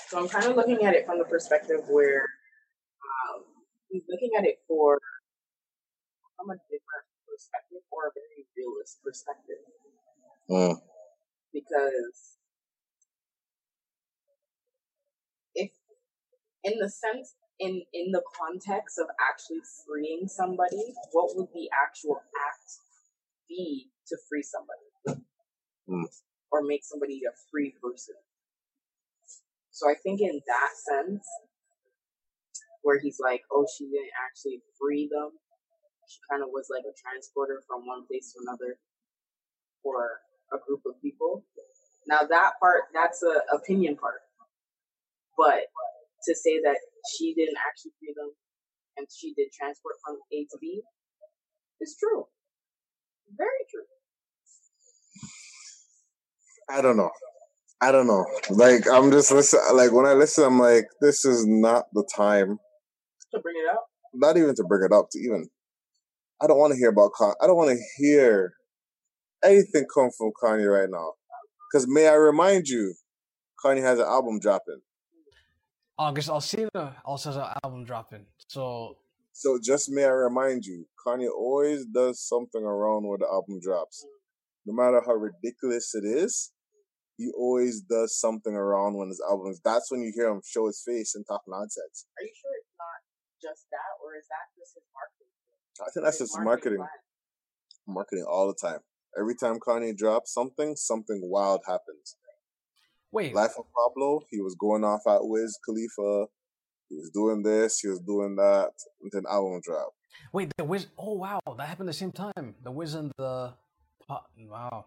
so 0.09 0.17
I'm 0.17 0.27
kind 0.27 0.45
of 0.45 0.55
looking 0.55 0.83
at 0.85 0.95
it 0.95 1.05
from 1.05 1.19
the 1.19 1.23
perspective 1.25 1.81
where 1.87 2.25
um, 3.29 3.43
he's 3.89 4.01
looking 4.09 4.31
at 4.39 4.43
it 4.43 4.57
for 4.67 4.97
from 6.35 6.49
a 6.49 6.57
different 6.65 7.05
perspective 7.29 7.85
or 7.91 8.07
a 8.07 8.11
very 8.17 8.47
realist 8.57 8.97
perspective. 9.05 9.61
Mm. 10.49 10.81
Because 11.53 12.37
if, 15.53 15.69
in 16.63 16.79
the 16.79 16.89
sense 16.89 17.35
in 17.59 17.83
in 17.93 18.11
the 18.11 18.23
context 18.33 18.97
of 18.97 19.05
actually 19.29 19.61
freeing 19.85 20.27
somebody, 20.27 20.95
what 21.11 21.37
would 21.37 21.49
the 21.53 21.69
actual 21.85 22.15
act 22.49 22.71
be 23.47 23.91
to 24.07 24.17
free 24.27 24.41
somebody 24.41 25.21
mm. 25.87 26.09
or 26.51 26.63
make 26.63 26.83
somebody 26.83 27.21
a 27.29 27.33
free 27.51 27.75
person? 27.79 28.15
So 29.79 29.89
I 29.89 29.95
think 29.95 30.19
in 30.19 30.41
that 30.45 30.71
sense, 30.75 31.25
where 32.81 32.99
he's 32.99 33.17
like, 33.17 33.43
"Oh, 33.49 33.65
she 33.77 33.85
didn't 33.85 34.11
actually 34.27 34.61
free 34.77 35.07
them; 35.07 35.39
she 36.09 36.19
kind 36.29 36.43
of 36.43 36.49
was 36.51 36.67
like 36.69 36.83
a 36.83 36.91
transporter 36.99 37.63
from 37.65 37.87
one 37.87 38.05
place 38.05 38.33
to 38.33 38.39
another 38.43 38.77
for 39.81 40.19
a 40.51 40.57
group 40.67 40.81
of 40.85 41.01
people." 41.01 41.45
Now 42.07 42.23
that 42.23 42.59
part, 42.59 42.91
that's 42.93 43.23
a 43.23 43.41
opinion 43.55 43.95
part, 43.95 44.19
but 45.37 45.67
to 46.25 46.35
say 46.35 46.59
that 46.59 46.77
she 47.15 47.33
didn't 47.33 47.57
actually 47.65 47.93
free 47.99 48.13
them 48.17 48.35
and 48.97 49.07
she 49.09 49.33
did 49.33 49.47
transport 49.53 49.95
from 50.05 50.17
A 50.33 50.43
to 50.51 50.57
B 50.59 50.83
is 51.79 51.95
true. 51.97 52.27
Very 53.37 53.63
true. 53.71 53.87
I 56.69 56.81
don't 56.81 56.97
know. 56.97 57.11
I 57.81 57.91
don't 57.91 58.07
know. 58.07 58.25
Like 58.49 58.89
I'm 58.91 59.11
just 59.11 59.31
listen. 59.31 59.59
Like 59.73 59.91
when 59.93 60.05
I 60.05 60.13
listen, 60.13 60.43
I'm 60.43 60.59
like, 60.59 60.85
this 61.01 61.23
is 61.23 61.45
not 61.47 61.85
the 61.93 62.07
time 62.13 62.59
to 63.31 63.39
bring 63.39 63.55
it 63.57 63.73
up. 63.73 63.85
Not 64.13 64.37
even 64.37 64.55
to 64.55 64.63
bring 64.63 64.83
it 64.83 64.91
up. 64.91 65.07
To 65.11 65.19
even, 65.19 65.49
I 66.41 66.47
don't 66.47 66.57
want 66.57 66.73
to 66.73 66.77
hear 66.77 66.89
about. 66.89 67.13
Con- 67.13 67.35
I 67.41 67.47
don't 67.47 67.55
want 67.55 67.69
to 67.71 67.83
hear 67.97 68.53
anything 69.43 69.85
come 69.93 70.09
from 70.17 70.31
Kanye 70.41 70.69
right 70.69 70.89
now. 70.89 71.13
Because 71.71 71.87
may 71.87 72.07
I 72.07 72.15
remind 72.15 72.67
you, 72.67 72.95
Kanye 73.63 73.81
has 73.81 73.99
an 73.99 74.05
album 74.05 74.39
dropping. 74.39 74.81
August 75.97 76.29
Alsina 76.29 76.95
also 77.05 77.29
has 77.29 77.37
an 77.37 77.53
album 77.63 77.83
dropping. 77.85 78.25
So 78.47 78.95
So 79.31 79.59
just 79.63 79.89
may 79.89 80.03
I 80.03 80.09
remind 80.09 80.65
you, 80.65 80.85
Kanye 81.05 81.29
always 81.29 81.85
does 81.85 82.27
something 82.27 82.63
around 82.63 83.07
where 83.07 83.17
the 83.17 83.27
album 83.27 83.59
drops. 83.61 84.05
No 84.65 84.73
matter 84.73 85.01
how 85.05 85.13
ridiculous 85.13 85.93
it 85.95 86.03
is, 86.05 86.51
he 87.19 87.29
always 87.35 87.81
does 87.81 88.17
something 88.17 88.55
around 88.55 88.95
when 88.95 89.09
his 89.09 89.21
albums. 89.29 89.59
That's 89.63 89.91
when 89.91 90.01
you 90.01 90.13
hear 90.15 90.29
him 90.29 90.41
show 90.47 90.67
his 90.67 90.81
face 90.87 91.15
and 91.15 91.25
talk 91.27 91.41
nonsense. 91.45 92.07
Are 92.17 92.23
you 92.23 92.31
sure 92.31 92.55
it's 92.55 92.71
not 92.79 93.03
just 93.43 93.67
that, 93.71 93.99
or 94.01 94.15
is 94.15 94.23
that 94.31 94.47
just 94.55 94.79
his 94.79 94.87
marketing? 94.95 95.27
I 95.83 95.91
think 95.91 96.05
that's 96.05 96.19
his 96.19 96.29
just 96.29 96.41
marketing. 96.41 96.79
Marketing, 96.79 98.23
marketing 98.23 98.25
all 98.25 98.47
the 98.47 98.55
time. 98.55 98.79
Every 99.19 99.35
time 99.35 99.59
Kanye 99.59 99.97
drops 99.97 100.33
something, 100.33 100.77
something 100.77 101.19
wild 101.21 101.59
happens. 101.67 102.15
Wait. 103.11 103.35
Life 103.35 103.55
of 103.59 103.65
Pablo, 103.75 104.21
he 104.31 104.39
was 104.39 104.55
going 104.55 104.85
off 104.85 105.01
at 105.05 105.19
Wiz 105.21 105.59
Khalifa. 105.65 106.27
He 106.87 106.95
was 106.95 107.11
doing 107.13 107.43
this, 107.43 107.79
he 107.79 107.89
was 107.89 107.99
doing 107.99 108.37
that, 108.37 108.71
and 109.01 109.11
then 109.11 109.23
album 109.29 109.59
drop. 109.61 109.91
Wait, 110.31 110.51
the 110.57 110.63
Wiz. 110.63 110.87
Oh 110.97 111.15
wow, 111.15 111.41
that 111.57 111.67
happened 111.67 111.89
at 111.89 111.93
the 111.93 111.99
same 111.99 112.13
time. 112.13 112.55
The 112.63 112.71
Wiz 112.71 112.93
and 112.93 113.11
the. 113.17 113.53
Wow. 114.37 114.85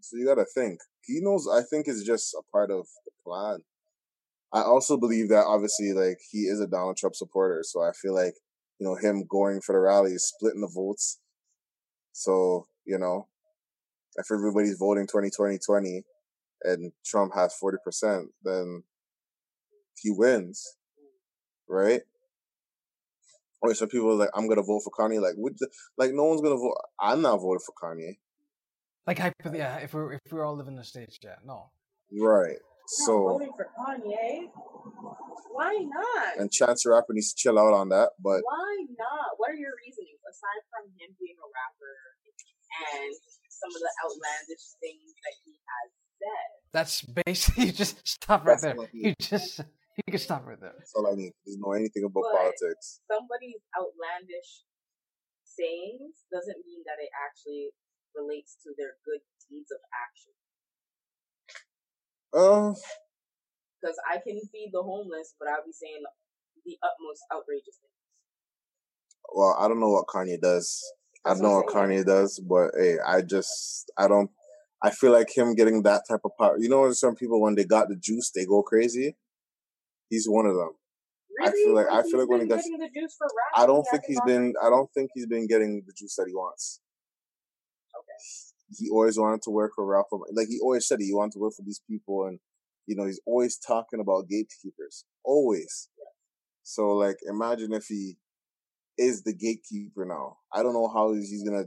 So 0.00 0.16
you 0.16 0.26
gotta 0.26 0.44
think. 0.44 0.80
He 1.02 1.20
knows. 1.20 1.48
I 1.48 1.62
think 1.62 1.86
it's 1.88 2.04
just 2.04 2.34
a 2.34 2.42
part 2.50 2.70
of 2.70 2.86
the 3.04 3.12
plan. 3.24 3.60
I 4.52 4.62
also 4.62 4.96
believe 4.96 5.28
that 5.28 5.44
obviously, 5.46 5.92
like 5.92 6.18
he 6.30 6.40
is 6.40 6.60
a 6.60 6.66
Donald 6.66 6.96
Trump 6.96 7.14
supporter, 7.14 7.62
so 7.62 7.82
I 7.82 7.92
feel 7.92 8.14
like 8.14 8.34
you 8.78 8.86
know 8.86 8.96
him 8.96 9.24
going 9.28 9.60
for 9.60 9.74
the 9.74 9.80
rally 9.80 10.12
is 10.12 10.26
splitting 10.26 10.60
the 10.60 10.72
votes. 10.74 11.20
So 12.12 12.66
you 12.84 12.98
know, 12.98 13.28
if 14.16 14.26
everybody's 14.32 14.78
voting 14.78 15.06
2020 15.06 15.58
20, 15.58 16.02
and 16.64 16.92
Trump 17.04 17.32
has 17.34 17.54
40%, 17.62 18.26
then 18.42 18.82
he 20.02 20.10
wins, 20.10 20.76
right? 21.68 22.02
Or 23.62 23.74
some 23.74 23.88
people 23.88 24.10
are 24.10 24.14
like, 24.14 24.30
I'm 24.34 24.48
gonna 24.48 24.62
vote 24.62 24.82
for 24.82 24.90
Kanye. 24.90 25.20
Like, 25.20 25.34
the, 25.36 25.68
like 25.98 26.12
no 26.12 26.24
one's 26.24 26.40
gonna 26.40 26.56
vote. 26.56 26.76
I'm 26.98 27.20
not 27.22 27.36
voting 27.36 27.60
for 27.64 27.74
Kanye. 27.74 28.16
Like, 29.06 29.18
yeah, 29.18 29.78
if 29.78 29.94
we're 29.94 30.14
if 30.14 30.20
we're 30.30 30.44
all 30.44 30.56
living 30.56 30.74
in 30.74 30.78
the 30.78 30.84
states, 30.84 31.18
yeah, 31.22 31.36
no. 31.44 31.70
Right. 32.12 32.58
so 32.86 33.38
voting 33.38 33.52
for 33.56 33.68
Kanye. 33.78 34.50
Why 35.50 35.76
not? 35.82 36.38
And 36.38 36.50
Chance 36.50 36.84
the 36.84 36.90
Rapper 36.90 37.12
needs 37.12 37.32
to 37.32 37.36
chill 37.36 37.58
out 37.58 37.72
on 37.72 37.88
that. 37.90 38.10
But 38.22 38.42
why 38.44 38.86
not? 38.98 39.38
What 39.38 39.50
are 39.50 39.58
your 39.58 39.74
reasonings 39.86 40.20
aside 40.28 40.62
from 40.70 40.90
him 40.98 41.16
being 41.18 41.36
a 41.38 41.48
rapper 41.48 41.96
and 42.94 43.12
some 43.48 43.70
of 43.74 43.80
the 43.82 43.92
outlandish 44.04 44.78
things 44.78 45.10
that 45.26 45.34
he 45.44 45.52
has 45.58 45.88
said? 46.20 46.60
that's 46.72 47.02
basically 47.02 47.66
you 47.70 47.72
just 47.72 48.06
stop 48.06 48.46
right 48.46 48.60
there. 48.60 48.76
You 48.92 49.14
just 49.20 49.60
you 50.06 50.10
can 50.10 50.18
stop 50.18 50.46
right 50.46 50.60
there. 50.60 50.72
That's 50.76 50.94
all 50.94 51.06
I 51.06 51.14
need. 51.14 51.32
Doesn't 51.44 51.60
know 51.60 51.72
anything 51.72 52.04
about 52.04 52.24
but 52.24 52.36
politics. 52.36 53.00
Somebody's 53.10 53.62
outlandish 53.74 54.64
sayings 55.44 56.24
doesn't 56.30 56.62
mean 56.64 56.82
that 56.86 57.02
it 57.02 57.10
actually 57.18 57.74
relates 58.16 58.56
to 58.64 58.70
their 58.76 58.98
good 59.04 59.20
deeds 59.48 59.70
of 59.70 59.80
action. 59.90 60.34
Um, 62.32 62.72
uh, 62.72 62.74
because 63.80 63.96
I 64.04 64.18
can 64.18 64.38
feed 64.52 64.70
the 64.72 64.82
homeless, 64.82 65.34
but 65.38 65.48
I'll 65.48 65.64
be 65.64 65.72
saying 65.72 66.02
the 66.64 66.76
utmost 66.82 67.22
outrageous 67.32 67.80
things. 67.80 68.00
Well, 69.32 69.56
I 69.58 69.68
don't 69.68 69.80
know 69.80 69.90
what 69.90 70.06
Kanye 70.06 70.40
does. 70.40 70.82
That's 71.24 71.40
I 71.40 71.42
don't 71.42 71.50
know 71.50 71.56
what 71.62 71.74
Kanye 71.74 72.04
does, 72.04 72.38
but 72.40 72.72
hey, 72.76 72.96
I 73.04 73.22
just 73.22 73.90
I 73.96 74.08
don't 74.08 74.30
I 74.82 74.90
feel 74.90 75.12
like 75.12 75.36
him 75.36 75.54
getting 75.54 75.82
that 75.82 76.02
type 76.08 76.20
of 76.24 76.32
power. 76.38 76.56
You 76.58 76.68
know, 76.68 76.90
some 76.92 77.14
people 77.14 77.40
when 77.40 77.54
they 77.54 77.64
got 77.64 77.88
the 77.88 77.96
juice, 77.96 78.30
they 78.30 78.44
go 78.44 78.62
crazy. 78.62 79.16
He's 80.08 80.28
one 80.28 80.46
of 80.46 80.54
them. 80.54 80.70
Really? 81.38 81.48
I 81.48 81.52
feel 81.52 81.74
like 81.74 81.86
I 81.86 82.02
feel 82.02 82.20
like 82.20 82.28
when 82.28 82.40
he 82.40 82.46
gets, 82.46 82.64
the 82.64 82.90
juice 82.94 83.14
for 83.16 83.26
rap. 83.26 83.62
I 83.62 83.66
don't 83.66 83.86
think 83.90 84.04
he's 84.06 84.20
been. 84.26 84.54
I 84.62 84.68
don't 84.68 84.90
think 84.92 85.10
he's 85.14 85.26
been 85.26 85.46
getting 85.46 85.82
the 85.86 85.92
juice 85.96 86.16
that 86.16 86.26
he 86.26 86.34
wants. 86.34 86.80
He 88.76 88.88
always 88.90 89.18
wanted 89.18 89.42
to 89.42 89.50
work 89.50 89.72
for 89.74 89.84
Ralph. 89.84 90.06
Like 90.32 90.48
he 90.48 90.58
always 90.62 90.86
said, 90.86 90.98
he 91.00 91.12
wanted 91.14 91.32
to 91.32 91.38
work 91.40 91.54
for 91.56 91.62
these 91.64 91.80
people, 91.88 92.26
and 92.26 92.38
you 92.86 92.96
know, 92.96 93.06
he's 93.06 93.20
always 93.26 93.58
talking 93.58 94.00
about 94.00 94.28
gatekeepers. 94.28 95.04
Always. 95.24 95.88
So 96.62 96.90
like, 96.90 97.16
imagine 97.28 97.72
if 97.72 97.86
he 97.86 98.16
is 98.98 99.22
the 99.22 99.32
gatekeeper 99.34 100.04
now. 100.04 100.38
I 100.52 100.62
don't 100.62 100.74
know 100.74 100.88
how 100.92 101.14
he's 101.14 101.30
he's 101.30 101.42
gonna 101.48 101.64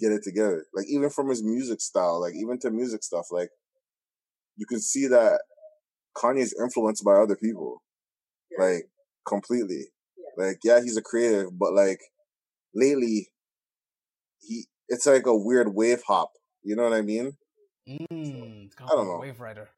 get 0.00 0.12
it 0.12 0.22
together. 0.24 0.66
Like 0.74 0.86
even 0.88 1.10
from 1.10 1.28
his 1.28 1.42
music 1.42 1.80
style, 1.80 2.20
like 2.20 2.34
even 2.34 2.58
to 2.60 2.70
music 2.70 3.02
stuff, 3.04 3.26
like 3.30 3.50
you 4.56 4.66
can 4.66 4.80
see 4.80 5.06
that 5.08 5.40
Kanye's 6.16 6.54
influenced 6.60 7.04
by 7.04 7.14
other 7.14 7.36
people, 7.36 7.82
Yeah. 8.50 8.64
like 8.64 8.90
completely. 9.26 9.86
Yeah. 10.16 10.46
Like 10.46 10.58
yeah, 10.64 10.80
he's 10.80 10.96
a 10.96 11.02
creative, 11.02 11.58
but 11.58 11.72
like 11.74 12.00
lately, 12.74 13.30
he 14.42 14.66
it's 14.88 15.06
like 15.06 15.26
a 15.26 15.36
weird 15.36 15.74
wave 15.74 16.02
hop. 16.06 16.32
You 16.62 16.76
know 16.76 16.84
what 16.84 16.96
I 16.96 17.02
mean? 17.02 17.36
Mm, 17.88 18.64
it's 18.64 18.74
kind 18.74 18.88
I 18.90 18.96
don't 18.96 19.08
know. 19.08 19.20
Wave 19.20 19.40
Rider. 19.40 19.68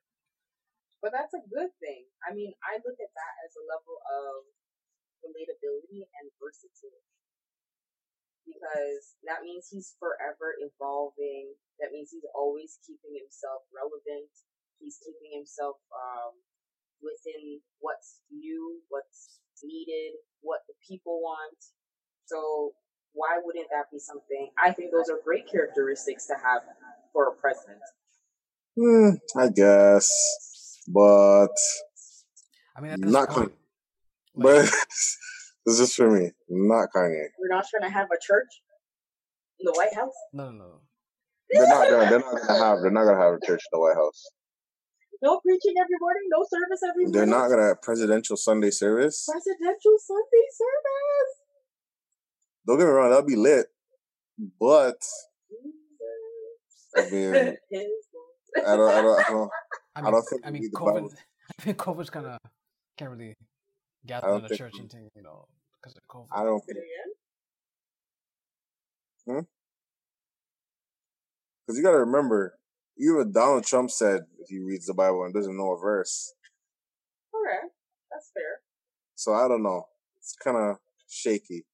But 1.03 1.13
that's 1.13 1.35
a 1.35 1.43
good 1.51 1.71
thing. 1.83 2.07
I 2.23 2.35
mean, 2.35 2.55
I 2.63 2.79
look 2.83 2.99
at 2.99 3.13
that 3.15 3.35
as 3.47 3.53
a 3.59 3.67
level 3.67 3.99
of 4.07 4.47
relatability 5.23 6.07
and 6.07 6.31
versatility. 6.39 7.15
Because 8.47 9.19
that 9.27 9.43
means 9.43 9.67
he's 9.67 9.99
forever 9.99 10.55
evolving. 10.63 11.51
That 11.83 11.91
means 11.91 12.15
he's 12.15 12.27
always 12.31 12.79
keeping 12.87 13.19
himself 13.19 13.67
relevant. 13.75 14.31
He's 14.79 15.03
keeping 15.03 15.35
himself 15.35 15.83
um, 15.91 16.39
within 17.03 17.59
what's 17.83 18.23
new, 18.31 18.83
what's 18.87 19.43
needed, 19.67 20.15
what 20.47 20.63
the 20.71 20.79
people 20.79 21.19
want. 21.27 21.59
So 22.31 22.79
why 23.17 23.41
wouldn't 23.43 23.69
that 23.71 23.91
be 23.91 23.99
something? 23.99 24.51
I 24.63 24.73
think 24.73 24.93
those 24.93 25.09
are 25.09 25.19
great 25.25 25.51
characteristics 25.51 26.27
to 26.27 26.35
have 26.35 26.63
for 27.13 27.29
a 27.29 27.33
president. 27.33 27.81
Hmm, 28.79 29.17
I 29.41 29.49
guess, 29.49 30.09
but 30.87 31.57
I 32.77 32.81
mean, 32.83 32.95
not 33.01 33.31
point, 33.31 33.49
Kanye. 33.49 33.53
like, 34.35 34.45
But 34.45 34.63
this 35.67 35.81
is 35.81 35.95
for 35.95 36.11
me, 36.11 36.31
not 36.49 36.89
Kanye. 36.95 37.25
We're 37.41 37.49
not 37.49 37.65
trying 37.71 37.91
to 37.91 37.95
have 37.95 38.09
a 38.13 38.21
church 38.21 38.53
in 39.59 39.65
the 39.65 39.73
White 39.73 39.95
House. 39.95 40.15
no, 40.33 40.51
no, 40.51 40.59
no. 40.59 40.81
They're 41.51 41.69
not 41.69 41.89
gonna. 41.89 42.11
They're 42.11 42.19
not 42.19 42.47
gonna 42.47 42.59
have. 42.59 42.81
They're 42.83 42.91
not 42.91 43.05
gonna 43.05 43.23
have 43.23 43.35
a 43.35 43.47
church 43.47 43.63
in 43.73 43.73
the 43.73 43.81
White 43.81 43.95
House. 43.95 44.29
No 45.23 45.41
preaching 45.41 45.75
every 45.81 45.97
morning, 46.01 46.23
no 46.29 46.45
service 46.45 46.83
every 46.83 47.05
morning. 47.05 47.13
They're 47.13 47.25
not 47.25 47.49
gonna 47.49 47.69
have 47.69 47.81
presidential 47.81 48.37
Sunday 48.37 48.71
service. 48.71 49.25
Presidential 49.31 49.97
Sunday 49.97 50.47
service. 50.53 51.46
Don't 52.67 52.79
get 52.79 52.85
me 52.85 52.91
wrong, 52.91 53.11
that'll 53.11 53.25
be 53.27 53.37
lit. 53.37 53.67
But 54.61 55.01
I 56.97 57.11
mean, 57.11 57.35
I 57.35 58.77
don't. 58.77 58.91
I 58.91 59.03
don't. 59.03 59.21
I 59.21 59.31
don't. 59.31 59.51
I 59.95 60.01
I 60.01 60.03
mean, 60.03 60.13
don't 60.13 60.23
think 60.29 60.43
I 60.45 60.51
mean, 60.51 60.63
need 60.63 60.73
COVID. 60.73 60.95
Bible. 60.95 61.13
I 61.59 61.63
think 61.63 61.77
COVID's 61.79 62.11
kind 62.11 62.27
of 62.27 62.39
can't 62.99 63.11
really 63.11 63.35
gather 64.07 64.27
don't 64.29 64.39
in 64.41 64.45
a 64.45 64.49
think 64.49 64.59
church 64.59 64.73
we- 64.75 64.81
and 64.81 64.91
thing, 64.91 65.09
you 65.15 65.23
know, 65.23 65.47
because 65.81 65.97
of 65.97 66.03
COVID. 66.09 66.27
I 66.33 66.43
don't 66.45 66.61
Say 66.61 66.67
think 66.75 66.79
it 66.79 66.83
again? 69.37 69.47
because 71.67 71.77
you 71.79 71.83
got 71.83 71.93
to 71.93 71.99
remember, 71.99 72.59
even 72.99 73.33
Donald 73.33 73.65
Trump 73.65 73.91
said 73.91 74.23
if 74.39 74.49
he 74.49 74.59
reads 74.61 74.87
the 74.87 74.95
Bible 74.95 75.25
and 75.25 75.35
doesn't 75.35 75.57
know 75.57 75.73
a 75.73 75.79
verse. 75.81 76.33
Okay, 77.35 77.69
that's 78.11 78.31
fair. 78.35 78.61
So 79.15 79.33
I 79.35 79.49
don't 79.49 79.63
know. 79.63 79.87
It's 80.19 80.35
kind 80.37 80.57
of 80.57 80.77
shaky, 81.09 81.65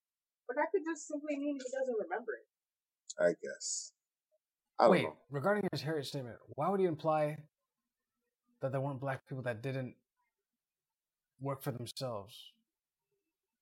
But 0.53 0.61
that 0.61 0.71
could 0.71 0.85
just 0.85 1.09
simply 1.09 1.39
mean 1.39 1.55
he 1.55 1.79
doesn't 1.79 1.97
remember 1.99 2.33
it. 2.35 3.23
I 3.23 3.29
guess. 3.43 3.93
I 4.79 4.89
Wait, 4.89 5.05
know. 5.05 5.17
regarding 5.31 5.67
his 5.73 5.81
Harriet 5.81 6.05
statement, 6.05 6.37
why 6.57 6.69
would 6.69 6.79
he 6.79 6.85
imply 6.85 7.39
that 8.61 8.71
there 8.71 8.81
weren't 8.81 9.01
black 9.01 9.27
people 9.27 9.43
that 9.45 9.63
didn't 9.63 9.95
work 11.41 11.63
for 11.63 11.71
themselves? 11.71 12.53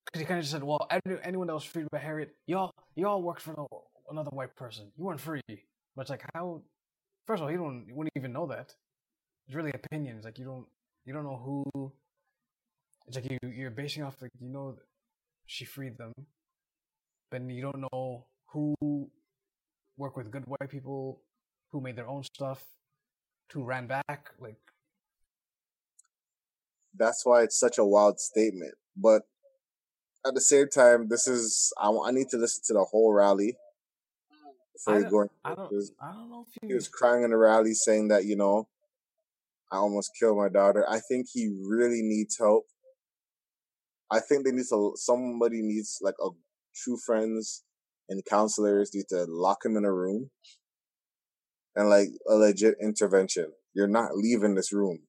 Because 0.06 0.20
he 0.20 0.26
kind 0.26 0.38
of 0.38 0.42
just 0.42 0.52
said, 0.52 0.64
"Well, 0.64 0.84
any- 0.90 1.20
anyone 1.22 1.46
that 1.46 1.54
was 1.54 1.62
freed 1.62 1.86
by 1.92 1.98
Harriet, 1.98 2.34
y'all, 2.46 2.72
y'all 2.96 3.22
worked 3.22 3.42
for 3.42 3.54
no, 3.56 3.68
another 4.10 4.30
white 4.30 4.56
person. 4.56 4.90
You 4.96 5.04
weren't 5.04 5.20
free." 5.20 5.42
But 5.94 6.02
it's 6.02 6.10
like, 6.10 6.24
how? 6.34 6.62
First 7.26 7.40
of 7.40 7.44
all, 7.44 7.52
you 7.52 7.58
don't, 7.58 7.86
you 7.86 7.94
wouldn't 7.94 8.16
even 8.16 8.32
know 8.32 8.46
that. 8.48 8.74
It's 9.46 9.54
really 9.54 9.70
opinions. 9.74 10.24
Like 10.24 10.38
you 10.40 10.44
don't, 10.44 10.66
you 11.04 11.12
don't 11.12 11.24
know 11.24 11.36
who. 11.36 11.92
It's 13.06 13.14
like 13.16 13.30
you, 13.30 13.38
you're 13.48 13.70
basing 13.70 14.02
off 14.02 14.20
like 14.20 14.32
you 14.40 14.48
know, 14.48 14.76
she 15.46 15.64
freed 15.64 15.96
them, 15.96 16.12
but 17.30 17.42
you 17.48 17.62
don't 17.62 17.84
know 17.92 18.26
who 18.52 18.74
work 19.96 20.16
with 20.16 20.30
good 20.30 20.44
white 20.46 20.68
people 20.70 21.22
who 21.70 21.80
made 21.80 21.96
their 21.96 22.08
own 22.08 22.22
stuff, 22.24 22.62
who 23.52 23.64
ran 23.64 23.86
back. 23.86 24.30
Like, 24.38 24.58
That's 26.96 27.24
why 27.24 27.42
it's 27.42 27.58
such 27.58 27.78
a 27.78 27.84
wild 27.84 28.18
statement. 28.20 28.74
But 28.96 29.22
at 30.26 30.34
the 30.34 30.40
same 30.40 30.68
time, 30.68 31.08
this 31.08 31.26
is 31.26 31.72
I, 31.80 31.88
I 31.90 32.10
need 32.10 32.28
to 32.30 32.36
listen 32.36 32.62
to 32.66 32.72
the 32.74 32.84
whole 32.84 33.12
rally 33.12 33.56
before 34.74 34.94
I 34.96 35.00
don't- 35.02 35.10
go. 35.10 35.28
I 35.44 35.54
don't, 35.54 35.72
I 36.02 36.12
don't 36.12 36.30
know 36.30 36.44
if 36.48 36.54
he 36.60 36.68
you. 36.68 36.74
was 36.74 36.88
crying 36.88 37.22
in 37.22 37.30
the 37.30 37.36
rally, 37.36 37.74
saying 37.74 38.08
that 38.08 38.24
you 38.24 38.36
know, 38.36 38.68
I 39.70 39.76
almost 39.76 40.10
killed 40.18 40.36
my 40.38 40.48
daughter. 40.48 40.84
I 40.88 40.98
think 41.00 41.28
he 41.32 41.48
really 41.48 42.02
needs 42.02 42.36
help. 42.38 42.64
I 44.10 44.18
think 44.18 44.44
they 44.44 44.50
need 44.50 44.66
to. 44.70 44.92
Somebody 44.96 45.62
needs 45.62 45.98
like 46.02 46.16
a 46.20 46.30
true 46.74 46.98
friends 47.04 47.64
and 48.08 48.22
counselors 48.24 48.94
need 48.94 49.08
to 49.10 49.24
lock 49.28 49.64
him 49.64 49.76
in 49.76 49.84
a 49.84 49.92
room 49.92 50.30
and 51.76 51.88
like 51.88 52.08
a 52.28 52.34
legit 52.34 52.76
intervention. 52.82 53.52
You're 53.74 53.86
not 53.86 54.16
leaving 54.16 54.54
this 54.54 54.72
room. 54.72 55.00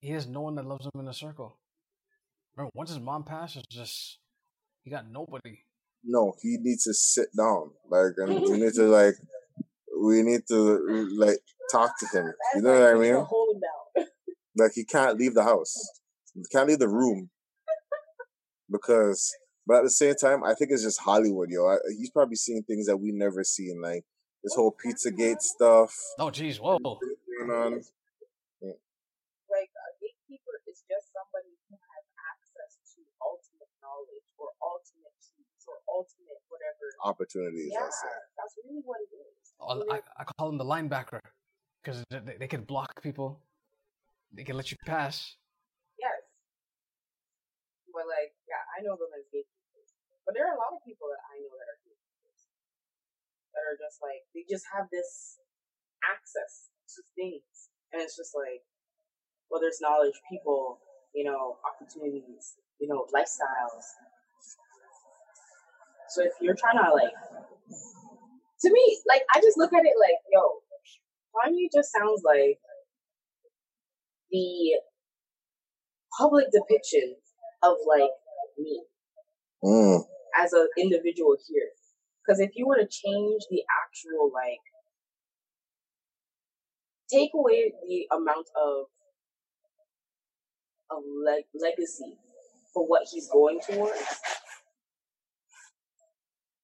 He 0.00 0.10
has 0.12 0.26
no 0.26 0.42
one 0.42 0.54
that 0.54 0.66
loves 0.66 0.86
him 0.86 1.00
in 1.00 1.08
a 1.08 1.12
circle. 1.12 1.58
Remember, 2.56 2.70
once 2.74 2.90
his 2.90 3.00
mom 3.00 3.24
passes, 3.24 3.64
just 3.70 4.18
he 4.84 4.90
got 4.90 5.10
nobody. 5.10 5.58
No, 6.04 6.34
he 6.40 6.56
needs 6.60 6.84
to 6.84 6.94
sit 6.94 7.28
down. 7.36 7.70
Like, 7.88 8.12
and 8.16 8.40
we 8.42 8.58
need 8.58 8.74
to 8.74 8.84
like, 8.88 9.14
we 10.00 10.22
need 10.22 10.42
to 10.48 11.08
like 11.18 11.38
talk 11.72 11.98
to 11.98 12.06
him. 12.06 12.32
You 12.54 12.62
know 12.62 12.72
what 12.72 12.94
I 12.94 12.94
mean? 12.94 13.14
Hold 13.14 13.56
him 13.56 13.60
down. 13.60 14.06
Like, 14.56 14.72
he 14.74 14.84
can't 14.84 15.18
leave 15.18 15.34
the 15.34 15.42
house. 15.42 15.74
He 16.34 16.42
can't 16.50 16.68
leave 16.68 16.78
the 16.78 16.88
room 16.88 17.30
because. 18.70 19.34
But 19.66 19.78
at 19.78 19.82
the 19.84 19.90
same 19.90 20.14
time, 20.14 20.42
I 20.42 20.54
think 20.54 20.70
it's 20.72 20.82
just 20.82 21.00
Hollywood, 21.00 21.50
yo. 21.50 21.66
I, 21.66 21.76
he's 21.96 22.10
probably 22.10 22.36
seeing 22.36 22.62
things 22.62 22.86
that 22.86 22.96
we 22.96 23.12
never 23.12 23.44
seen, 23.44 23.80
like 23.80 24.04
this 24.42 24.54
whole 24.54 24.74
PizzaGate 24.84 25.40
stuff 25.40 25.94
Oh, 26.18 26.30
jeez, 26.30 26.58
whoa. 26.58 26.78
going 26.78 27.50
on. 27.50 27.72
Like 29.50 29.70
a 29.74 29.88
gatekeeper 29.98 30.56
is 30.70 30.80
just 30.88 31.10
somebody 31.12 31.50
who 31.68 31.74
has 31.74 32.04
access 32.30 32.78
to 32.94 33.02
ultimate 33.20 33.68
knowledge 33.82 34.22
or 34.38 34.48
ultimate 34.62 35.10
keys 35.18 35.62
or 35.66 35.74
ultimate 35.90 36.38
whatever. 36.48 36.86
Opportunities, 37.04 37.70
Yeah, 37.74 37.82
I 37.84 37.90
say. 37.90 38.14
that's 38.38 38.54
really 38.64 38.80
what 38.86 38.98
it 39.02 39.10
is. 39.10 39.50
Oh, 39.60 39.82
I, 39.90 40.00
I 40.16 40.24
call 40.38 40.48
him 40.50 40.58
the 40.58 40.64
linebacker 40.64 41.18
because 41.82 42.02
they, 42.10 42.38
they 42.38 42.46
can 42.48 42.62
block 42.62 43.02
people. 43.02 43.42
They 44.32 44.44
can 44.44 44.56
let 44.56 44.70
you 44.70 44.78
pass. 44.86 45.34
Yes. 45.98 46.14
But 47.92 48.06
like, 48.06 48.30
yeah, 48.46 48.62
I 48.78 48.86
know 48.86 48.94
them 48.94 49.10
as 49.18 49.26
gatekeepers. 49.34 49.49
But 50.30 50.38
there 50.38 50.46
are 50.46 50.54
a 50.54 50.62
lot 50.62 50.70
of 50.70 50.86
people 50.86 51.10
that 51.10 51.18
I 51.26 51.42
know 51.42 51.50
that 51.58 51.66
are. 51.66 51.78
That 53.50 53.66
are 53.66 53.74
just 53.82 53.98
like 53.98 54.22
they 54.30 54.46
just 54.46 54.62
have 54.70 54.86
this 54.94 55.42
access 56.06 56.70
to 56.94 57.02
things. 57.18 57.74
And 57.90 57.98
it's 57.98 58.14
just 58.14 58.30
like 58.38 58.62
whether 59.50 59.66
it's 59.66 59.82
knowledge, 59.82 60.14
people, 60.30 60.78
you 61.18 61.26
know, 61.26 61.58
opportunities, 61.66 62.54
you 62.78 62.86
know, 62.86 63.10
lifestyles. 63.10 63.82
So 66.14 66.22
if 66.22 66.38
you're 66.38 66.54
trying 66.54 66.78
to 66.78 66.94
like 66.94 67.10
to 67.10 68.68
me, 68.70 68.86
like 69.10 69.26
I 69.34 69.42
just 69.42 69.58
look 69.58 69.74
at 69.74 69.82
it 69.82 69.98
like, 69.98 70.22
yo, 70.30 70.62
Kanye 71.34 71.66
just 71.74 71.90
sounds 71.90 72.22
like 72.22 72.62
the 74.30 74.78
public 76.14 76.54
depiction 76.54 77.18
of 77.66 77.82
like 77.82 78.14
me 78.62 78.86
Mm. 79.62 80.00
As 80.38 80.52
an 80.52 80.68
individual 80.78 81.36
here. 81.48 81.70
Because 82.24 82.40
if 82.40 82.50
you 82.54 82.66
were 82.66 82.76
to 82.76 82.88
change 82.88 83.42
the 83.50 83.62
actual 83.84 84.30
like 84.32 84.60
take 87.10 87.30
away 87.34 87.72
the 87.88 88.06
amount 88.16 88.46
of 88.56 88.86
of 90.90 91.02
leg- 91.24 91.50
legacy 91.54 92.18
for 92.74 92.86
what 92.86 93.02
he's 93.12 93.28
going 93.28 93.60
towards, 93.60 94.02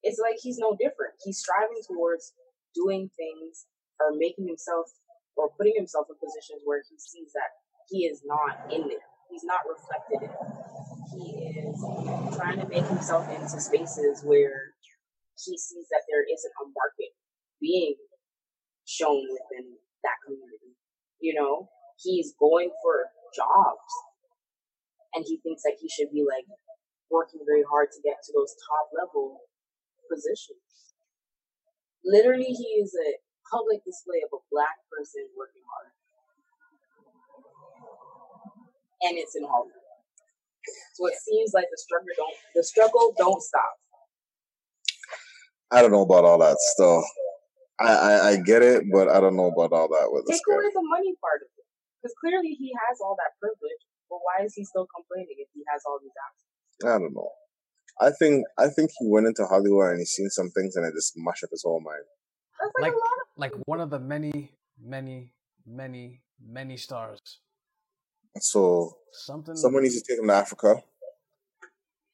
it's 0.03 0.19
like 0.19 0.37
he's 0.41 0.57
no 0.59 0.73
different. 0.79 1.15
He's 1.23 1.39
striving 1.39 1.81
towards 1.87 2.33
doing 2.75 3.09
things 3.17 3.65
or 3.99 4.15
making 4.17 4.47
himself 4.47 4.87
or 5.37 5.49
putting 5.57 5.73
himself 5.75 6.07
in 6.09 6.15
positions 6.17 6.61
where 6.65 6.81
he 6.89 6.97
sees 6.99 7.33
that 7.33 7.51
he 7.89 8.05
is 8.05 8.21
not 8.25 8.71
in 8.71 8.81
there. 8.87 9.05
He's 9.31 9.43
not 9.43 9.61
reflected 9.67 10.23
in 10.23 10.29
it. 10.29 10.86
He 11.13 11.59
is 11.63 11.83
um, 11.83 12.33
trying 12.35 12.59
to 12.59 12.67
make 12.67 12.85
himself 12.85 13.29
into 13.29 13.59
spaces 13.59 14.23
where 14.23 14.73
he 15.37 15.57
sees 15.57 15.87
that 15.91 16.03
there 16.09 16.23
isn't 16.23 16.53
a 16.61 16.65
market 16.73 17.13
being 17.61 17.95
shown 18.85 19.21
within 19.29 19.77
that 20.03 20.17
community. 20.25 20.75
You 21.19 21.35
know, 21.35 21.69
he's 22.01 22.33
going 22.39 22.71
for 22.81 23.11
jobs 23.35 23.91
and 25.13 25.25
he 25.27 25.39
thinks 25.43 25.63
that 25.63 25.77
he 25.79 25.89
should 25.89 26.11
be 26.11 26.25
like 26.25 26.45
working 27.09 27.41
very 27.45 27.63
hard 27.69 27.89
to 27.91 27.99
get 28.03 28.19
to 28.25 28.33
those 28.35 28.53
top 28.67 28.91
level 28.91 29.41
positions. 30.11 30.93
Literally, 32.03 32.51
he 32.51 32.79
is 32.79 32.93
a 32.95 33.19
public 33.51 33.83
display 33.83 34.23
of 34.23 34.31
a 34.31 34.41
black 34.51 34.79
person 34.91 35.27
working 35.37 35.63
hard. 35.67 35.91
And 39.03 39.17
it's 39.17 39.35
in 39.35 39.43
Hollywood. 39.43 39.76
So 40.95 41.07
it 41.07 41.15
seems 41.21 41.51
like 41.53 41.65
the 41.69 41.77
struggle 41.77 42.13
don't 42.17 42.37
the 42.55 42.63
struggle 42.63 43.13
don't 43.17 43.41
stop. 43.41 43.73
I 45.71 45.81
don't 45.81 45.91
know 45.91 46.03
about 46.03 46.23
all 46.23 46.39
that 46.39 46.57
stuff. 46.75 47.03
I, 47.79 47.93
I, 47.93 48.13
I 48.29 48.33
get 48.37 48.63
it, 48.63 48.83
but 48.91 49.09
I 49.09 49.19
don't 49.19 49.35
know 49.35 49.51
about 49.51 49.71
all 49.75 49.87
that 49.87 50.09
with 50.09 50.25
this 50.25 50.39
Take 50.39 50.55
away 50.55 50.71
the 50.73 50.81
money 50.81 51.13
part 51.21 51.43
of 51.43 51.49
it. 51.57 51.65
Because 52.01 52.15
clearly 52.21 52.55
he 52.57 52.73
has 52.87 52.97
all 53.01 53.15
that 53.19 53.37
privilege, 53.39 53.83
but 54.09 54.19
why 54.23 54.45
is 54.45 54.53
he 54.55 54.63
still 54.63 54.87
complaining 54.89 55.37
if 55.37 55.49
he 55.53 55.61
has 55.71 55.81
all 55.85 55.99
these 56.01 56.15
assets? 56.15 56.47
I 56.85 56.97
don't 56.99 57.13
know. 57.13 57.29
I 57.99 58.11
think 58.11 58.45
I 58.57 58.69
think 58.69 58.91
he 58.99 59.07
went 59.09 59.27
into 59.27 59.45
Hollywood 59.45 59.91
and 59.91 59.99
he's 59.99 60.11
seen 60.11 60.29
some 60.29 60.49
things 60.51 60.75
and 60.75 60.85
it 60.85 60.93
just 60.93 61.13
mashed 61.17 61.43
up 61.43 61.49
his 61.51 61.63
whole 61.63 61.81
mind. 61.81 62.05
That's 62.59 62.71
like, 62.79 62.93
Like 62.93 62.93
a 62.93 62.97
lot 62.97 63.17
of 63.21 63.27
like 63.37 63.53
one 63.65 63.81
of 63.81 63.89
the 63.89 63.99
many, 63.99 64.53
many, 64.79 65.33
many, 65.65 66.21
many 66.39 66.77
stars. 66.77 67.19
So 68.41 68.97
Something 69.11 69.55
someone 69.55 69.83
needs 69.83 70.01
to 70.01 70.07
take 70.07 70.19
him 70.21 70.27
to 70.27 70.33
Africa. 70.33 70.75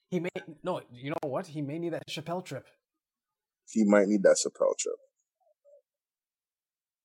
he 0.09 0.19
may 0.19 0.29
no. 0.63 0.81
You 0.91 1.09
know 1.11 1.29
what? 1.29 1.47
He 1.47 1.61
may 1.61 1.79
need 1.79 1.93
that 1.93 2.07
Chappelle 2.07 2.43
trip. 2.45 2.65
He 3.69 3.83
might 3.83 4.07
need 4.07 4.23
that 4.23 4.37
Chappelle 4.43 4.77
trip. 4.77 4.95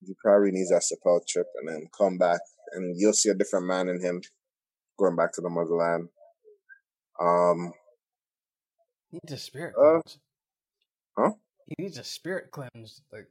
He 0.05 0.15
probably 0.23 0.51
needs 0.53 0.71
that 0.71 0.83
Chappelle 0.83 1.27
trip 1.27 1.47
and 1.57 1.69
then 1.69 1.89
come 1.97 2.19
back 2.19 2.41
and 2.73 2.95
you'll 2.99 3.13
see 3.13 3.31
a 3.31 3.35
different 3.35 3.67
man 3.67 3.89
in 3.89 4.01
him 4.01 4.23
going 4.99 5.17
back 5.17 5.33
to 5.33 5.41
the 5.41 5.49
motherland. 5.49 6.09
Um, 7.21 7.73
He 9.11 9.19
needs 9.23 9.33
a 9.33 9.39
spirit 9.45 9.75
Uh, 9.77 10.01
cleanse. 10.03 10.19
huh? 11.19 11.31
He 11.67 11.75
needs 11.83 11.99
a 11.99 12.05
spirit 12.05 12.51
cleanse. 12.53 13.01
Like 13.13 13.29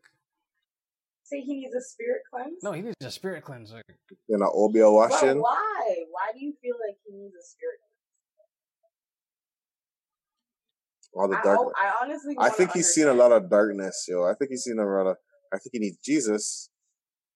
say 1.28 1.42
he 1.42 1.60
needs 1.60 1.76
a 1.76 1.82
spirit 1.82 2.22
cleanse. 2.32 2.64
no, 2.64 2.72
he 2.72 2.82
needs 2.82 2.96
a 3.02 3.12
spirit 3.12 3.44
cleanse. 3.44 3.74
Like 3.74 3.84
you 4.28 4.38
know, 4.38 4.52
Obeah 4.54 4.86
But 4.86 5.38
why? 5.38 5.96
Why 6.12 6.32
do 6.34 6.44
you 6.44 6.54
feel 6.62 6.76
like 6.88 6.98
he 7.06 7.14
needs 7.14 7.36
a 7.36 7.44
spirit? 7.44 7.80
All 11.14 11.28
the 11.28 11.38
I, 11.38 11.44
dark. 11.44 11.60
I 11.76 11.94
honestly. 12.04 12.36
I 12.40 12.50
think 12.50 12.72
he's 12.72 12.88
seen 12.90 13.08
a 13.08 13.14
lot 13.14 13.32
of 13.32 13.50
darkness, 13.50 14.06
yo. 14.08 14.24
I 14.24 14.34
think 14.36 14.52
he's 14.52 14.64
seen 14.64 14.80
a 14.80 14.86
lot 14.86 15.08
of. 15.08 15.18
I 15.54 15.58
think 15.58 15.72
he 15.74 15.80
needs 15.80 15.98
Jesus, 16.04 16.70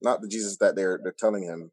not 0.02 0.22
the 0.22 0.28
Jesus 0.28 0.58
that 0.58 0.76
they're 0.76 1.00
they're 1.02 1.16
telling 1.18 1.44
him 1.44 1.72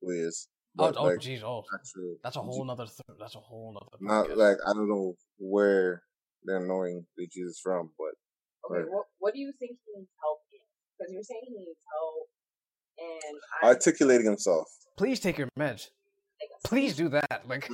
who 0.00 0.12
he 0.12 0.20
is, 0.20 0.48
oh, 0.78 0.86
but 0.86 0.96
oh, 0.96 1.04
like 1.04 1.18
jeez, 1.18 1.42
oh, 1.42 1.64
actual. 1.74 2.16
that's 2.22 2.36
a 2.36 2.40
whole 2.40 2.64
nother. 2.64 2.86
Th- 2.86 3.18
that's 3.18 3.34
a 3.34 3.40
whole 3.40 3.74
nother. 3.74 3.98
Not 4.00 4.28
podcast. 4.28 4.36
like 4.36 4.56
I 4.66 4.72
don't 4.72 4.88
know 4.88 5.16
where 5.38 6.02
they're 6.44 6.64
knowing 6.66 7.04
the 7.16 7.26
Jesus 7.26 7.60
from, 7.62 7.90
but 7.98 8.14
Okay, 8.68 8.80
Right. 8.82 8.90
what 8.90 9.06
what 9.18 9.34
do 9.34 9.40
you 9.40 9.52
think 9.58 9.78
he 9.84 9.98
needs 9.98 10.12
help 10.20 10.40
in? 10.49 10.49
Because 11.00 11.12
you're 11.14 11.22
saying 11.22 11.40
he 11.48 11.54
needs 11.56 11.78
help, 11.90 12.28
and 12.98 13.38
I 13.62 13.66
articulating 13.68 14.26
himself. 14.26 14.68
Please 14.98 15.18
take 15.18 15.38
your 15.38 15.48
meds. 15.58 15.88
Please 16.64 16.94
do 16.94 17.08
that. 17.08 17.42
Like 17.48 17.70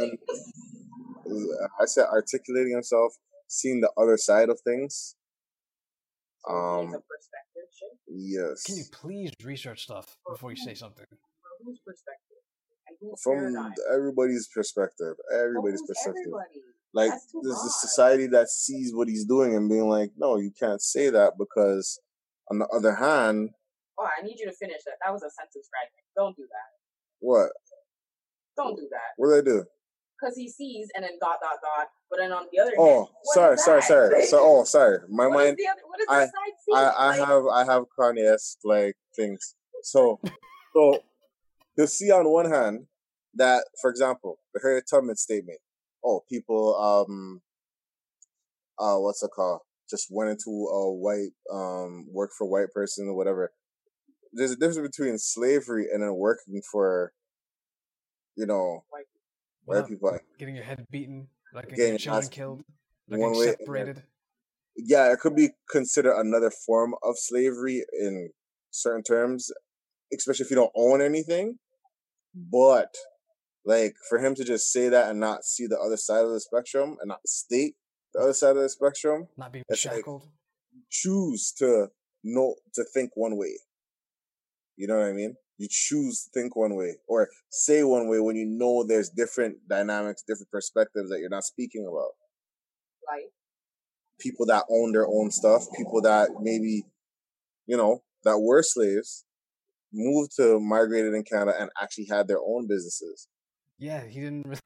I 1.80 1.86
said 1.86 2.06
articulating 2.06 2.72
himself, 2.72 3.14
seeing 3.48 3.80
the 3.80 3.90
other 3.98 4.16
side 4.16 4.48
of 4.48 4.60
things. 4.60 5.16
So 6.46 6.52
he 6.52 6.86
needs 6.86 6.94
Um, 6.94 7.00
a 7.00 7.02
perspective 7.02 7.68
shift. 7.74 7.94
yes, 8.08 8.62
Can 8.64 8.76
you 8.76 8.84
please 8.92 9.32
research 9.44 9.82
stuff 9.82 10.16
before 10.30 10.52
you 10.52 10.56
say 10.56 10.74
something? 10.74 11.06
From 11.10 11.18
whose 11.66 11.80
perspective? 11.84 12.36
And 12.86 12.96
whose 13.00 13.20
from 13.22 13.38
paradigm? 13.38 13.72
everybody's 13.92 14.46
perspective, 14.54 15.16
everybody's 15.34 15.82
perspective. 15.82 16.22
Everybody. 16.26 16.62
Like 16.94 17.10
there's 17.42 17.56
a 17.64 17.70
society 17.86 18.28
that 18.28 18.48
sees 18.48 18.94
what 18.94 19.08
he's 19.08 19.24
doing 19.24 19.54
and 19.56 19.68
being 19.68 19.88
like, 19.88 20.12
no, 20.16 20.36
you 20.38 20.50
can't 20.58 20.80
say 20.80 21.10
that 21.10 21.32
because 21.36 21.98
on 22.50 22.59
the 22.59 22.66
other 22.68 22.94
hand, 22.94 23.50
Oh, 23.98 24.04
I 24.06 24.22
need 24.22 24.38
you 24.38 24.44
to 24.46 24.52
finish 24.52 24.82
that. 24.85 24.96
That 25.04 25.11
was 25.12 25.22
a 25.22 25.30
sentence 25.30 25.68
fragment. 25.72 26.04
Don't 26.14 26.37
do 26.37 26.42
that. 26.42 26.68
what? 27.20 27.50
Don't 28.56 28.76
do 28.76 28.87
that. 28.90 29.16
What 29.16 29.28
do 29.28 29.35
they 29.37 29.42
do? 29.50 29.64
Because 30.20 30.37
he 30.37 30.48
sees 30.50 30.88
and 30.94 31.02
then 31.04 31.12
dot 31.20 31.38
dot 31.42 31.59
dot. 31.62 31.88
But 32.11 32.18
then 32.18 32.32
on 32.32 32.46
the 32.52 32.59
other 32.61 32.72
Oh, 32.78 33.09
what 33.22 33.35
sorry, 33.35 33.54
is 33.54 33.64
sorry, 33.64 33.82
sorry. 33.82 34.22
So, 34.26 34.38
oh, 34.42 34.64
sorry. 34.64 34.98
My 35.09 35.26
What 35.26 35.40
is 35.40 35.46
mind. 35.48 35.56
the 35.59 35.66
other? 35.68 35.80
What 35.87 36.00
is 36.00 36.06
I- 36.09 36.20
the 36.20 36.26
side? 36.26 36.52
I, 36.74 36.82
I 36.88 37.18
Like, 37.18 37.28
have, 37.28 37.46
I 37.46 37.64
have 37.72 37.85
Kanye's 37.98 38.56
like 38.64 38.96
things. 39.14 39.54
So, 39.82 40.20
so 40.74 41.02
you 41.78 41.87
see 41.87 42.11
on 42.11 42.28
one 42.28 42.50
hand 42.50 42.87
that, 43.35 43.64
for 43.80 43.90
example, 43.90 44.38
the 44.54 44.61
Harriet 44.62 44.85
Tubman 44.90 45.16
statement. 45.16 45.59
Oh, 46.04 46.22
people, 46.30 46.76
um, 46.76 47.40
uh, 48.78 48.98
what's 48.98 49.22
it 49.22 49.30
called? 49.35 49.61
Just 49.88 50.09
went 50.11 50.31
into 50.31 50.51
a 50.51 50.92
white, 50.92 51.31
um, 51.53 52.07
work 52.12 52.31
for 52.37 52.46
white 52.46 52.72
person 52.72 53.07
or 53.09 53.14
whatever. 53.16 53.53
There's 54.33 54.51
a 54.51 54.57
difference 54.57 54.79
between 54.79 55.18
slavery 55.18 55.87
and 55.92 56.03
then 56.03 56.14
working 56.14 56.61
for, 56.70 57.12
you 58.37 58.46
know, 58.46 58.85
White 58.90 59.05
white 59.64 59.77
Without 59.77 59.88
people. 59.88 60.18
getting 60.38 60.57
your 60.57 60.64
head 60.64 60.85
beaten, 60.90 61.29
like 61.55 61.68
Getting 61.75 61.99
shot 61.99 62.14
your 62.14 62.20
children 62.20 62.22
ass 62.25 62.29
killed, 62.29 62.64
like 63.09 63.20
one 63.20 63.33
getting 63.33 63.38
way 63.40 63.57
separated. 63.59 64.03
yeah, 64.77 65.12
it 65.12 65.20
could 65.20 65.37
be 65.37 65.51
considered 65.70 66.18
another 66.18 66.51
form 66.51 66.94
of 67.03 67.14
slavery 67.18 67.85
in 67.99 68.31
certain 68.70 69.03
terms, 69.03 69.51
especially 70.12 70.44
if 70.44 70.51
you 70.51 70.57
don't 70.57 70.72
own 70.77 71.01
anything. 71.01 71.59
But 72.35 72.94
like 73.64 73.94
for 74.09 74.18
him 74.18 74.35
to 74.35 74.44
just 74.44 74.70
say 74.70 74.88
that 74.88 75.11
and 75.11 75.18
not 75.20 75.44
see 75.44 75.66
the 75.66 75.79
other 75.79 75.96
side 75.96 76.25
of 76.25 76.31
the 76.31 76.40
spectrum 76.40 76.96
and 77.01 77.09
not 77.09 77.27
state 77.27 77.75
the 78.16 78.22
other 78.22 78.33
side 78.33 78.57
of 78.57 78.62
the 78.62 78.68
spectrum, 78.68 79.29
Not 79.37 79.52
being 79.52 79.64
It's 79.68 79.85
like- 79.85 79.96
shackled. 79.96 80.29
choose 80.90 81.52
to 81.59 81.88
know 82.24 82.57
to 82.74 82.85
think 82.85 83.11
one 83.14 83.37
way. 83.37 83.59
You 84.76 84.87
know 84.87 84.98
what 84.98 85.07
I 85.07 85.12
mean? 85.12 85.37
You 85.59 85.68
choose 85.70 86.24
to 86.24 86.31
think 86.31 86.55
one 86.57 86.74
way 86.74 86.96
or 87.07 87.29
say 87.50 87.83
one 87.83 88.09
way 88.09 88.20
when 88.20 88.37
you 88.37 88.46
know 88.46 88.85
there's 88.85 89.09
different 89.11 89.66
dynamics, 89.68 90.22
different 90.26 90.50
perspectives 90.50 91.09
that 91.11 91.20
you're 91.20 91.29
not 91.31 91.44
speaking 91.44 91.87
about. 91.87 92.12
like 93.09 93.31
people 94.18 94.46
that 94.46 94.64
own 94.70 94.92
their 94.92 95.07
own 95.07 95.31
stuff, 95.31 95.66
people 95.76 96.00
that 96.02 96.29
maybe, 96.40 96.85
you 97.66 97.76
know, 97.76 98.02
that 98.24 98.38
were 98.38 98.62
slaves, 98.62 99.24
moved 99.92 100.35
to 100.37 100.59
migrated 100.59 101.14
in 101.14 101.22
Canada 101.22 101.55
and 101.61 101.70
actually 101.81 102.07
had 102.11 102.26
their 102.26 102.40
own 102.40 102.66
businesses. 102.66 103.29
Yeah, 103.79 104.05
he 104.05 104.20
didn't 104.20 104.46
really. 104.46 104.61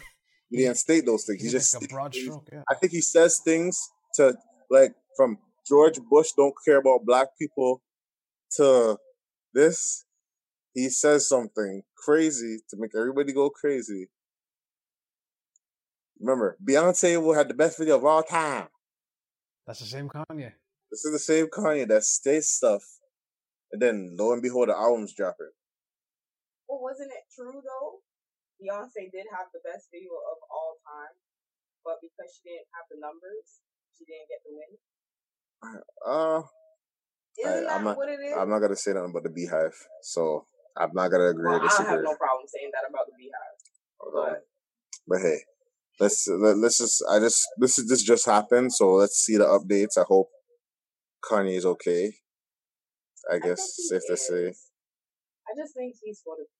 He 0.50 0.58
didn't 0.58 0.78
state 0.78 1.06
those 1.06 1.24
things. 1.24 1.40
He 1.40 1.46
He 1.46 1.52
just 1.52 1.74
like 1.74 1.84
a 1.84 1.88
broad 1.88 2.14
stroke, 2.14 2.48
yeah. 2.52 2.62
I 2.68 2.74
think 2.74 2.92
he 2.92 3.00
says 3.00 3.40
things 3.44 3.90
to 4.14 4.34
like 4.68 4.94
from 5.16 5.38
George 5.66 5.98
Bush 6.10 6.32
don't 6.36 6.54
care 6.64 6.78
about 6.78 7.06
black 7.06 7.28
people 7.38 7.82
to 8.56 8.98
this. 9.54 10.04
He 10.74 10.88
says 10.88 11.28
something 11.28 11.82
crazy 11.96 12.58
to 12.68 12.76
make 12.78 12.90
everybody 12.96 13.32
go 13.32 13.48
crazy. 13.50 14.08
Remember, 16.18 16.56
Beyonce 16.62 17.22
will 17.22 17.34
have 17.34 17.48
the 17.48 17.54
best 17.54 17.78
video 17.78 17.96
of 17.96 18.04
all 18.04 18.22
time. 18.22 18.68
That's 19.66 19.78
the 19.80 19.86
same 19.86 20.08
Kanye. 20.08 20.52
This 20.90 21.04
is 21.04 21.12
the 21.12 21.18
same 21.18 21.46
Kanye 21.46 21.86
that 21.88 22.02
states 22.02 22.54
stuff, 22.54 22.82
and 23.70 23.80
then 23.80 24.16
lo 24.18 24.32
and 24.32 24.42
behold, 24.42 24.68
the 24.68 24.76
album's 24.76 25.14
dropping. 25.14 25.50
Well, 26.68 26.80
wasn't 26.82 27.12
it 27.12 27.24
true 27.34 27.62
though? 27.64 27.99
Beyonce 28.60 29.08
did 29.10 29.26
have 29.32 29.48
the 29.56 29.60
best 29.64 29.88
video 29.88 30.12
of 30.12 30.38
all 30.52 30.76
time, 30.84 31.16
but 31.84 31.96
because 32.04 32.28
she 32.36 32.52
didn't 32.52 32.68
have 32.76 32.84
the 32.92 33.00
numbers, 33.00 33.64
she 33.96 34.04
didn't 34.04 34.28
get 34.28 34.40
the 34.44 34.52
win. 34.52 34.72
Uh, 36.04 36.42
Isn't 37.40 37.66
I- 37.68 37.74
I'm 37.74 37.84
not- 37.84 37.96
what 37.96 38.08
it 38.08 38.20
is? 38.20 38.36
I'm 38.36 38.50
not 38.50 38.60
gonna 38.60 38.76
say 38.76 38.92
nothing 38.92 39.10
about 39.10 39.24
the 39.24 39.32
BeyHive, 39.32 39.76
so 40.02 40.46
I'm 40.76 40.92
not 40.92 41.08
gonna 41.08 41.32
agree 41.32 41.44
well, 41.48 41.56
or 41.56 41.64
I 41.64 41.68
disagree. 41.68 41.86
have 41.96 42.02
no 42.04 42.16
problem 42.16 42.46
saying 42.46 42.70
that 42.72 42.84
about 42.88 43.06
the 43.08 43.12
BeyHive. 43.16 43.56
But 44.12 44.46
But 45.06 45.20
hey, 45.22 45.44
let's 45.98 46.28
let, 46.28 46.56
let's 46.58 46.78
just 46.78 47.02
I 47.08 47.18
just 47.18 47.46
this 47.58 47.78
is 47.78 47.88
this 47.88 48.02
just 48.02 48.26
happened, 48.26 48.72
so 48.72 48.92
let's 48.92 49.16
see 49.16 49.36
the 49.36 49.44
updates. 49.44 49.96
I 49.98 50.04
hope 50.04 50.30
Kanye's 51.24 51.64
okay. 51.66 52.12
I 53.30 53.34
I 53.36 53.38
guess 53.38 53.76
safe 53.88 54.02
to 54.06 54.16
say. 54.16 54.48
I 55.48 55.54
just 55.56 55.74
think 55.74 55.96
he's 56.00 56.22
the 56.22 56.46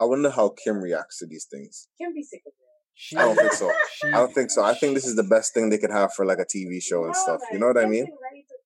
I 0.00 0.04
wonder 0.04 0.30
how 0.30 0.50
Kim 0.62 0.76
reacts 0.80 1.18
to 1.18 1.26
these 1.26 1.46
things. 1.50 1.88
Kim 1.98 2.12
be 2.14 2.22
sick 2.22 2.42
of 2.46 2.52
it. 2.52 2.56
She, 2.94 3.16
I 3.16 3.22
don't 3.22 3.36
think 3.36 3.52
so. 3.52 3.72
She, 3.96 4.08
I 4.08 4.10
don't 4.12 4.34
think 4.34 4.50
so. 4.50 4.62
I 4.64 4.74
think 4.74 4.94
this 4.94 5.06
is 5.06 5.16
the 5.16 5.22
best 5.22 5.54
thing 5.54 5.70
they 5.70 5.78
could 5.78 5.90
have 5.90 6.12
for 6.14 6.24
like 6.26 6.38
a 6.38 6.44
TV 6.44 6.82
show 6.82 7.04
and 7.04 7.14
No, 7.14 7.22
stuff. 7.22 7.40
You 7.52 7.58
know 7.58 7.66
what 7.68 7.78
I 7.78 7.86
mean? 7.86 8.04
been 8.04 8.16
ready 8.22 8.44
to 8.48 8.56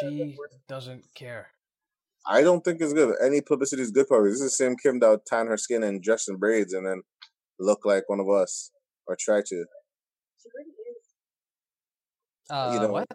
send 0.00 0.18
the- 0.18 0.24
the 0.24 0.30
She 0.32 0.58
doesn't 0.68 1.04
care. 1.14 1.48
I 2.26 2.42
don't 2.42 2.62
think 2.62 2.80
it's 2.82 2.92
good. 2.92 3.16
Any 3.24 3.40
publicity 3.40 3.82
is 3.82 3.90
good 3.90 4.06
publicity. 4.06 4.32
This 4.32 4.40
is 4.52 4.58
the 4.58 4.64
same 4.64 4.76
Kim 4.76 5.00
that 5.00 5.08
would 5.08 5.24
tan 5.26 5.46
her 5.46 5.56
skin 5.56 5.82
and 5.82 6.02
dress 6.02 6.28
in 6.28 6.36
braids 6.36 6.74
and 6.74 6.86
then 6.86 7.02
look 7.58 7.84
like 7.84 8.08
one 8.08 8.20
of 8.20 8.28
us 8.28 8.70
or 9.06 9.16
try 9.18 9.40
to. 9.40 9.64
She 10.42 10.48
really 10.54 10.70
is. 10.70 11.06
Uh, 12.50 12.70
you 12.74 12.80
know, 12.80 12.92
what? 12.92 13.08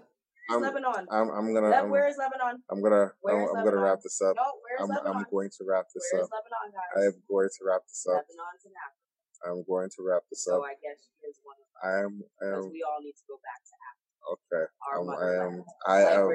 I'm, 0.50 0.62
Lebanon. 0.62 1.06
I'm, 1.10 1.30
I'm 1.32 1.54
gonna, 1.54 1.70
Le- 1.70 1.76
I'm, 1.76 1.90
where 1.90 2.08
is 2.08 2.18
Lebanon? 2.18 2.62
I'm 2.70 2.82
gonna, 2.82 3.12
where 3.22 3.36
I'm, 3.38 3.44
is 3.44 3.50
I'm 3.58 3.66
gonna 3.66 3.82
wrap 3.82 4.00
this 4.04 4.22
up. 4.22 4.36
No, 4.36 4.46
where's 4.62 4.82
I'm, 4.82 4.90
Lebanon? 4.94 5.18
I'm 5.18 5.26
going 5.32 5.50
to 5.50 5.62
wrap 5.66 5.86
this 5.94 6.06
Where's 6.14 6.26
up. 6.26 6.30
Lebanon, 6.38 6.70
I 6.78 7.00
guys? 7.02 7.14
am 7.14 7.24
going 7.30 7.50
to 7.50 7.62
wrap 7.66 7.82
this 7.90 8.06
up. 8.06 8.22
Lebanon's 8.30 8.64
in 8.66 8.74
Africa. 8.78 9.02
I'm 9.46 9.62
going 9.68 9.90
to 9.90 10.00
wrap 10.06 10.22
this 10.30 10.46
So 10.46 10.58
up. 10.62 10.70
I 10.70 10.74
guess 10.82 11.02
she 11.02 11.18
is 11.28 11.38
one 11.42 11.58
of 11.58 11.66
them. 11.66 11.74
I 11.82 11.92
am, 12.06 12.14
Because 12.62 12.72
we 12.72 12.82
all 12.86 13.02
need 13.02 13.14
to 13.18 13.26
go 13.30 13.38
back 13.42 13.62
to 13.66 13.74
Africa. 13.90 14.06
okay. 14.34 14.66
Um, 14.94 15.10
I 15.10 15.30
am, 15.46 15.54
I 15.86 16.00
am. 16.14 16.30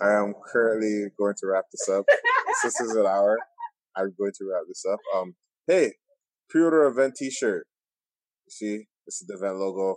I 0.00 0.08
am 0.22 0.34
currently 0.44 1.08
going 1.18 1.34
to 1.40 1.46
wrap 1.48 1.64
this 1.72 1.88
up. 1.88 2.04
Since 2.62 2.80
it's 2.80 2.94
an 2.94 3.06
hour, 3.06 3.36
I'm 3.96 4.14
going 4.18 4.32
to 4.38 4.44
wrap 4.52 4.64
this 4.68 4.84
up. 4.84 5.00
Um, 5.16 5.34
hey, 5.66 5.94
pre-order 6.48 6.84
event 6.86 7.14
T-shirt. 7.16 7.66
You 8.46 8.50
see, 8.50 8.76
this 9.04 9.20
is 9.20 9.26
the 9.26 9.36
Vent 9.40 9.56
logo. 9.56 9.96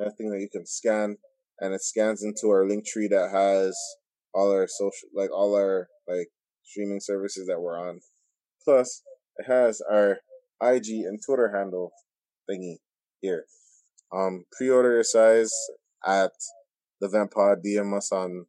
Anything 0.00 0.30
that 0.30 0.40
you 0.40 0.48
can 0.50 0.66
scan, 0.66 1.16
and 1.60 1.74
it 1.74 1.82
scans 1.82 2.22
into 2.22 2.48
our 2.48 2.66
link 2.66 2.86
tree 2.86 3.08
that 3.08 3.30
has 3.30 3.78
all 4.34 4.50
our 4.50 4.66
social, 4.68 5.08
like 5.14 5.30
all 5.32 5.54
our 5.54 5.88
like 6.06 6.28
streaming 6.64 7.00
services 7.00 7.46
that 7.46 7.60
we're 7.60 7.78
on. 7.78 8.00
Plus, 8.64 9.02
it 9.36 9.50
has 9.50 9.80
our 9.90 10.18
IG 10.62 10.88
and 11.06 11.20
Twitter 11.24 11.52
handle 11.54 11.92
thingy 12.50 12.76
here. 13.20 13.44
Um, 14.14 14.44
pre-order 14.56 14.94
your 14.94 15.04
size 15.04 15.52
at 16.06 16.32
the 17.00 17.08
Vent 17.08 17.32
Pod. 17.32 17.58
DM 17.64 17.96
us 17.96 18.12
on 18.12 18.46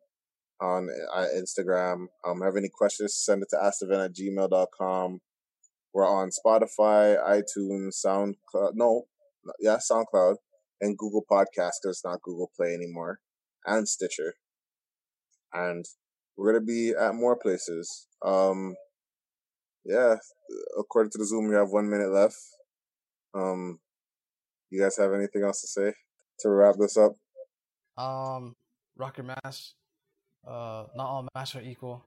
on 0.61 0.89
uh, 1.13 1.25
Instagram. 1.35 2.07
Um, 2.25 2.41
have 2.41 2.57
any 2.57 2.69
questions? 2.73 3.17
Send 3.23 3.43
it 3.43 3.49
to 3.51 3.57
askthevent 3.57 4.05
at 4.05 4.15
gmail.com. 4.15 5.19
We're 5.93 6.07
on 6.07 6.29
Spotify, 6.29 7.17
iTunes, 7.17 7.95
SoundCloud. 8.05 8.71
No, 8.73 9.05
yeah, 9.59 9.77
SoundCloud 9.77 10.35
and 10.81 10.97
Google 10.97 11.25
Podcasts 11.29 11.79
because 11.81 11.97
it's 11.97 12.05
not 12.05 12.21
Google 12.21 12.51
Play 12.55 12.73
anymore, 12.73 13.19
and 13.65 13.87
Stitcher. 13.87 14.33
And 15.53 15.85
we're 16.37 16.53
gonna 16.53 16.65
be 16.65 16.93
at 16.99 17.15
more 17.15 17.35
places. 17.35 18.07
Um, 18.23 18.75
yeah, 19.85 20.15
according 20.77 21.11
to 21.11 21.17
the 21.17 21.25
Zoom, 21.25 21.49
we 21.49 21.55
have 21.55 21.69
one 21.69 21.89
minute 21.89 22.11
left. 22.11 22.37
Um, 23.33 23.79
you 24.69 24.81
guys 24.81 24.97
have 24.97 25.13
anything 25.13 25.43
else 25.43 25.61
to 25.61 25.67
say 25.67 25.93
to 26.39 26.49
wrap 26.49 26.75
this 26.77 26.97
up? 26.97 27.13
Um, 27.97 28.55
rock 28.97 29.17
your 29.17 29.25
mask. 29.43 29.73
Uh, 30.47 30.85
not 30.95 31.05
all 31.05 31.27
masks 31.35 31.55
are 31.55 31.61
equal. 31.61 32.03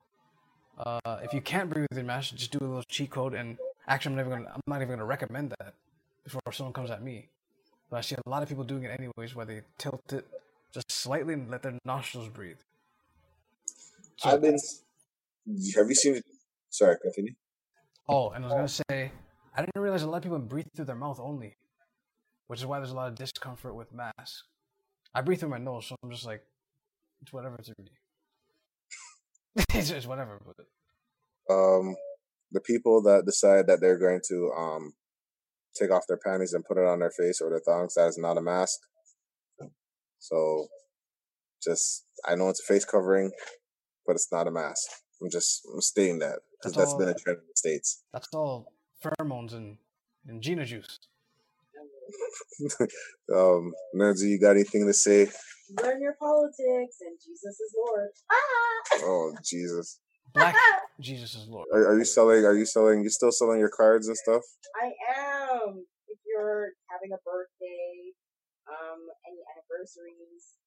Uh, 0.78 1.18
if 1.22 1.34
you 1.34 1.40
can't 1.40 1.68
breathe 1.68 1.86
with 1.90 1.98
your 1.98 2.06
mask, 2.06 2.34
just 2.34 2.50
do 2.50 2.58
a 2.60 2.66
little 2.66 2.82
cheat 2.84 3.10
code. 3.10 3.34
And 3.34 3.58
actually, 3.86 4.12
I'm 4.12 4.16
never 4.16 4.30
gonna. 4.30 4.50
I'm 4.54 4.60
not 4.66 4.76
even 4.76 4.90
gonna 4.90 5.04
recommend 5.04 5.54
that 5.60 5.74
before 6.24 6.40
someone 6.52 6.72
comes 6.72 6.90
at 6.90 7.02
me. 7.02 7.28
But 7.93 7.99
I 7.99 8.01
see 8.01 8.14
a 8.14 8.30
lot 8.30 8.43
of 8.43 8.49
people 8.49 8.64
doing 8.64 8.84
it 8.84 8.99
anyways, 8.99 9.34
where 9.34 9.45
they 9.45 9.61
tilt 9.76 10.14
it 10.14 10.26
just 10.72 10.90
slightly 10.90 11.34
and 11.34 11.51
let 11.51 11.62
their 11.62 11.78
nostrils 11.84 12.30
breathe. 12.30 12.57
So, 14.16 14.30
I've 14.30 14.40
been. 14.40 14.57
Have 15.76 15.88
you 15.90 15.95
seen? 15.95 16.22
Sorry, 16.70 16.97
continue. 17.03 17.34
oh, 18.09 18.30
and 18.30 18.47
I 18.47 18.49
was 18.49 18.55
gonna 18.55 18.84
say, 18.90 19.12
I 19.55 19.61
didn't 19.61 19.82
realize 19.82 20.05
a 20.05 20.09
lot 20.09 20.16
of 20.16 20.22
people 20.22 20.38
breathe 20.38 20.68
through 20.74 20.86
their 20.86 20.97
mouth 20.97 21.20
only, 21.20 21.55
which 22.47 22.61
is 22.61 22.64
why 22.64 22.78
there's 22.78 22.93
a 22.93 22.95
lot 22.95 23.09
of 23.09 23.14
discomfort 23.14 23.74
with 23.74 23.93
masks. 23.93 24.45
I 25.14 25.20
breathe 25.20 25.40
through 25.40 25.51
my 25.51 25.59
nose, 25.59 25.86
so 25.86 25.97
I'm 26.03 26.11
just 26.11 26.24
like, 26.24 26.40
it's 27.20 27.30
whatever 27.30 27.59
to 27.59 27.74
me. 27.78 27.90
it's 29.74 29.90
just 29.90 30.09
whatever. 30.09 30.40
But 30.47 31.55
Um, 31.55 31.95
the 32.53 32.61
people 32.62 33.03
that 33.03 33.26
decide 33.26 33.66
that 33.66 33.82
they're 33.82 33.99
going 33.99 34.22
to 34.28 34.51
um 34.57 34.95
take 35.74 35.90
off 35.90 36.06
their 36.06 36.18
panties 36.18 36.52
and 36.52 36.64
put 36.64 36.78
it 36.78 36.84
on 36.84 37.00
their 37.00 37.10
face 37.10 37.40
or 37.40 37.50
their 37.50 37.60
thongs, 37.60 37.94
that 37.94 38.08
is 38.08 38.18
not 38.18 38.38
a 38.38 38.42
mask. 38.42 38.78
So, 40.18 40.66
just 41.62 42.04
I 42.26 42.34
know 42.34 42.48
it's 42.48 42.60
a 42.60 42.72
face 42.72 42.84
covering, 42.84 43.32
but 44.06 44.14
it's 44.14 44.30
not 44.32 44.46
a 44.46 44.50
mask. 44.50 44.88
I'm 45.20 45.30
just 45.30 45.62
I'm 45.72 45.80
stating 45.80 46.18
that 46.20 46.40
because 46.52 46.76
That's 46.76 46.92
that's 46.92 46.98
been 46.98 47.08
a 47.08 47.14
trend 47.14 47.38
in 47.38 47.44
the 47.46 47.56
states. 47.56 48.02
that's 48.12 48.28
all 48.32 48.72
pheromones 49.02 49.52
and, 49.52 49.76
and 50.26 50.42
Gina 50.42 50.64
juice. 50.64 50.98
um, 53.34 53.72
Nerdsy, 53.96 54.28
you 54.28 54.40
got 54.40 54.52
anything 54.52 54.86
to 54.86 54.92
say? 54.92 55.28
Learn 55.82 56.00
your 56.02 56.14
politics, 56.14 56.96
and 57.00 57.18
Jesus 57.18 57.60
is 57.60 57.74
Lord. 57.76 58.08
Ah! 58.30 58.98
Oh 59.04 59.32
Jesus, 59.44 59.98
Black 60.35 60.57
Jesus 61.01 61.35
is 61.35 61.49
Lord. 61.49 61.66
are, 61.72 61.93
are 61.93 61.99
you 61.99 62.05
selling? 62.05 62.45
Are 62.45 62.55
you 62.57 62.66
selling? 62.66 63.03
You 63.03 63.11
still 63.11 63.33
selling 63.33 63.59
your 63.59 63.72
cards 63.72 64.09
and 64.09 64.16
stuff? 64.16 64.43
I 64.80 64.93
am. 65.18 65.85
If 66.09 66.18
you're 66.26 66.72
having 66.89 67.12
a 67.12 67.20
birthday, 67.24 68.12
um, 68.68 69.01
any 69.28 69.41
anniversaries. 69.53 70.61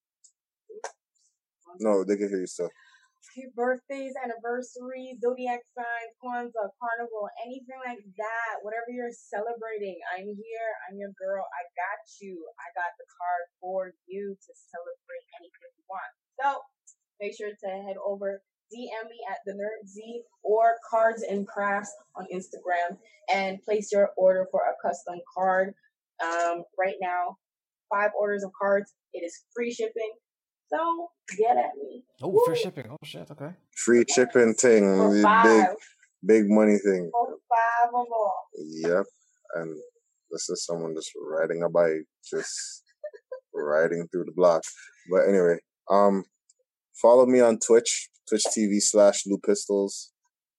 No, 1.80 2.04
they 2.04 2.18
can 2.18 2.30
hear 2.30 2.42
you 2.42 2.48
still. 2.50 2.70
Your 3.36 3.52
birthdays, 3.58 4.14
anniversaries, 4.16 5.20
zodiac 5.20 5.60
signs, 5.76 6.14
Kwanzaa, 6.24 6.72
carnival, 6.80 7.28
anything 7.44 7.82
like 7.84 8.00
that, 8.16 8.64
whatever 8.64 8.88
you're 8.94 9.12
celebrating, 9.12 9.98
I'm 10.14 10.30
here. 10.30 10.72
I'm 10.88 10.96
your 10.96 11.12
girl. 11.20 11.44
I 11.44 11.68
got 11.76 12.00
you. 12.22 12.38
I 12.62 12.72
got 12.78 12.96
the 12.96 13.08
card 13.12 13.44
for 13.60 13.80
you 14.08 14.38
to 14.40 14.52
celebrate 14.56 15.26
anything 15.42 15.72
you 15.76 15.84
want. 15.90 16.12
So 16.40 16.48
make 17.20 17.36
sure 17.36 17.52
to 17.52 17.70
head 17.84 18.00
over, 18.00 18.40
DM 18.74 19.10
me 19.10 19.20
at 19.30 19.38
the 19.46 19.54
Nerd 19.54 19.88
Z 19.88 20.22
or 20.44 20.76
Cards 20.90 21.24
and 21.24 21.48
Crafts 21.48 21.94
on 22.16 22.26
Instagram 22.34 22.98
and 23.32 23.62
place 23.64 23.92
your 23.92 24.10
order 24.18 24.48
for 24.52 24.62
a 24.62 24.88
custom 24.88 25.20
card. 25.36 25.74
Um, 26.24 26.64
right 26.80 26.96
now, 27.02 27.38
five 27.92 28.12
orders 28.20 28.44
of 28.44 28.52
cards. 28.60 28.94
It 29.14 29.24
is 29.24 29.44
free 29.56 29.72
shipping. 29.74 30.14
So 30.68 31.10
get 31.38 31.58
at 31.58 31.76
me. 31.82 32.04
Oh, 32.22 32.30
Woo! 32.30 32.44
free 32.46 32.56
shipping. 32.56 32.88
Oh 32.90 32.98
shit. 33.04 33.30
Okay. 33.30 33.52
Free 33.76 34.04
shipping 34.14 34.54
thing, 34.56 35.22
big 35.44 35.66
big 36.26 36.50
money 36.50 36.78
thing. 36.78 37.10
For 37.12 37.38
five 37.50 37.94
or 37.94 38.06
more. 38.10 38.34
Yep. 38.58 39.06
And 39.56 39.78
this 40.32 40.50
is 40.50 40.66
someone 40.66 40.96
just 40.96 41.12
riding 41.16 41.64
a 41.64 41.70
bike, 41.70 42.06
just 42.30 42.84
riding 43.54 44.08
through 44.08 44.26
the 44.26 44.34
block. 44.36 44.64
But 45.12 45.28
anyway, 45.30 45.58
um, 45.90 46.24
follow 47.00 47.26
me 47.26 47.42
on 47.42 47.60
Twitch, 47.60 48.10
Twitch 48.28 48.44
TV 48.46 48.82
slash 48.82 49.26
Lou 49.26 49.38
Pistols. 49.38 50.12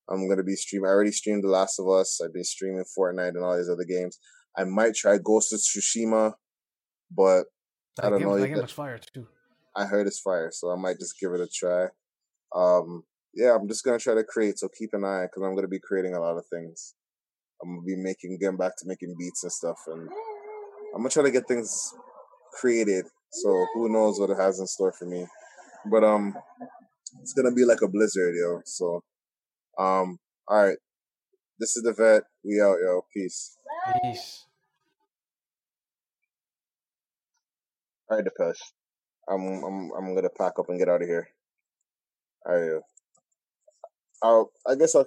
I'm 0.08 0.28
gonna 0.28 0.44
be 0.44 0.54
streaming. 0.54 0.88
I 0.88 0.92
already 0.92 1.10
streamed 1.10 1.44
The 1.44 1.48
Last 1.48 1.78
of 1.80 1.88
Us. 1.88 2.20
I've 2.24 2.32
been 2.32 2.44
streaming 2.44 2.84
Fortnite 2.96 3.30
and 3.30 3.42
all 3.42 3.56
these 3.56 3.68
other 3.68 3.84
games. 3.84 4.18
I 4.56 4.64
might 4.64 4.94
try 4.94 5.18
Ghost 5.18 5.52
of 5.52 5.58
Tsushima, 5.58 6.34
but 7.10 7.44
That 7.96 8.06
I 8.06 8.10
don't 8.10 8.18
game, 8.20 8.28
know. 8.28 8.38
That 8.38 8.48
game 8.48 8.56
looks 8.58 8.72
fire 8.72 8.98
too. 8.98 9.26
I 9.74 9.84
heard 9.84 10.06
it's 10.06 10.20
fire, 10.20 10.50
so 10.52 10.70
I 10.70 10.76
might 10.76 10.98
just 10.98 11.18
give 11.20 11.32
it 11.32 11.40
a 11.40 11.48
try. 11.48 11.88
Um, 12.54 13.02
yeah, 13.34 13.54
I'm 13.54 13.68
just 13.68 13.84
gonna 13.84 13.98
try 13.98 14.14
to 14.14 14.24
create, 14.24 14.58
so 14.58 14.68
keep 14.68 14.94
an 14.94 15.04
eye 15.04 15.24
because 15.24 15.42
I'm 15.42 15.54
gonna 15.54 15.68
be 15.68 15.80
creating 15.80 16.14
a 16.14 16.20
lot 16.20 16.38
of 16.38 16.46
things. 16.46 16.94
I'm 17.60 17.70
gonna 17.74 17.82
be 17.86 17.96
making, 17.96 18.38
getting 18.38 18.56
back 18.56 18.76
to 18.78 18.86
making 18.86 19.16
beats 19.18 19.42
and 19.42 19.52
stuff, 19.52 19.78
and 19.88 20.08
I'm 20.94 21.00
gonna 21.00 21.10
try 21.10 21.24
to 21.24 21.30
get 21.30 21.48
things 21.48 21.92
created. 22.58 23.06
So 23.32 23.66
who 23.74 23.88
knows 23.88 24.20
what 24.20 24.30
it 24.30 24.38
has 24.38 24.60
in 24.60 24.66
store 24.66 24.92
for 24.92 25.04
me? 25.04 25.26
But 25.90 26.04
um, 26.04 26.34
it's 27.20 27.32
gonna 27.32 27.52
be 27.52 27.64
like 27.64 27.82
a 27.82 27.88
blizzard, 27.88 28.34
yo. 28.34 28.60
So, 28.64 29.02
um, 29.78 30.18
all 30.48 30.64
right, 30.66 30.78
this 31.58 31.76
is 31.76 31.82
the 31.82 31.92
Vent. 31.92 32.24
We 32.44 32.60
out, 32.60 32.78
yo. 32.82 33.02
Peace. 33.12 33.56
Peace. 34.02 34.44
All 38.10 38.18
right, 38.18 38.24
Depeche. 38.24 38.62
I'm 39.28 39.42
I'm 39.64 39.90
I'm 39.96 40.14
gonna 40.14 40.30
pack 40.30 40.58
up 40.58 40.68
and 40.68 40.78
get 40.78 40.88
out 40.88 41.02
of 41.02 41.08
here. 41.08 41.28
All 42.46 42.56
right. 42.56 42.82
I'll 44.22 44.50
I 44.66 44.74
guess 44.76 44.94
I'll 44.94 45.04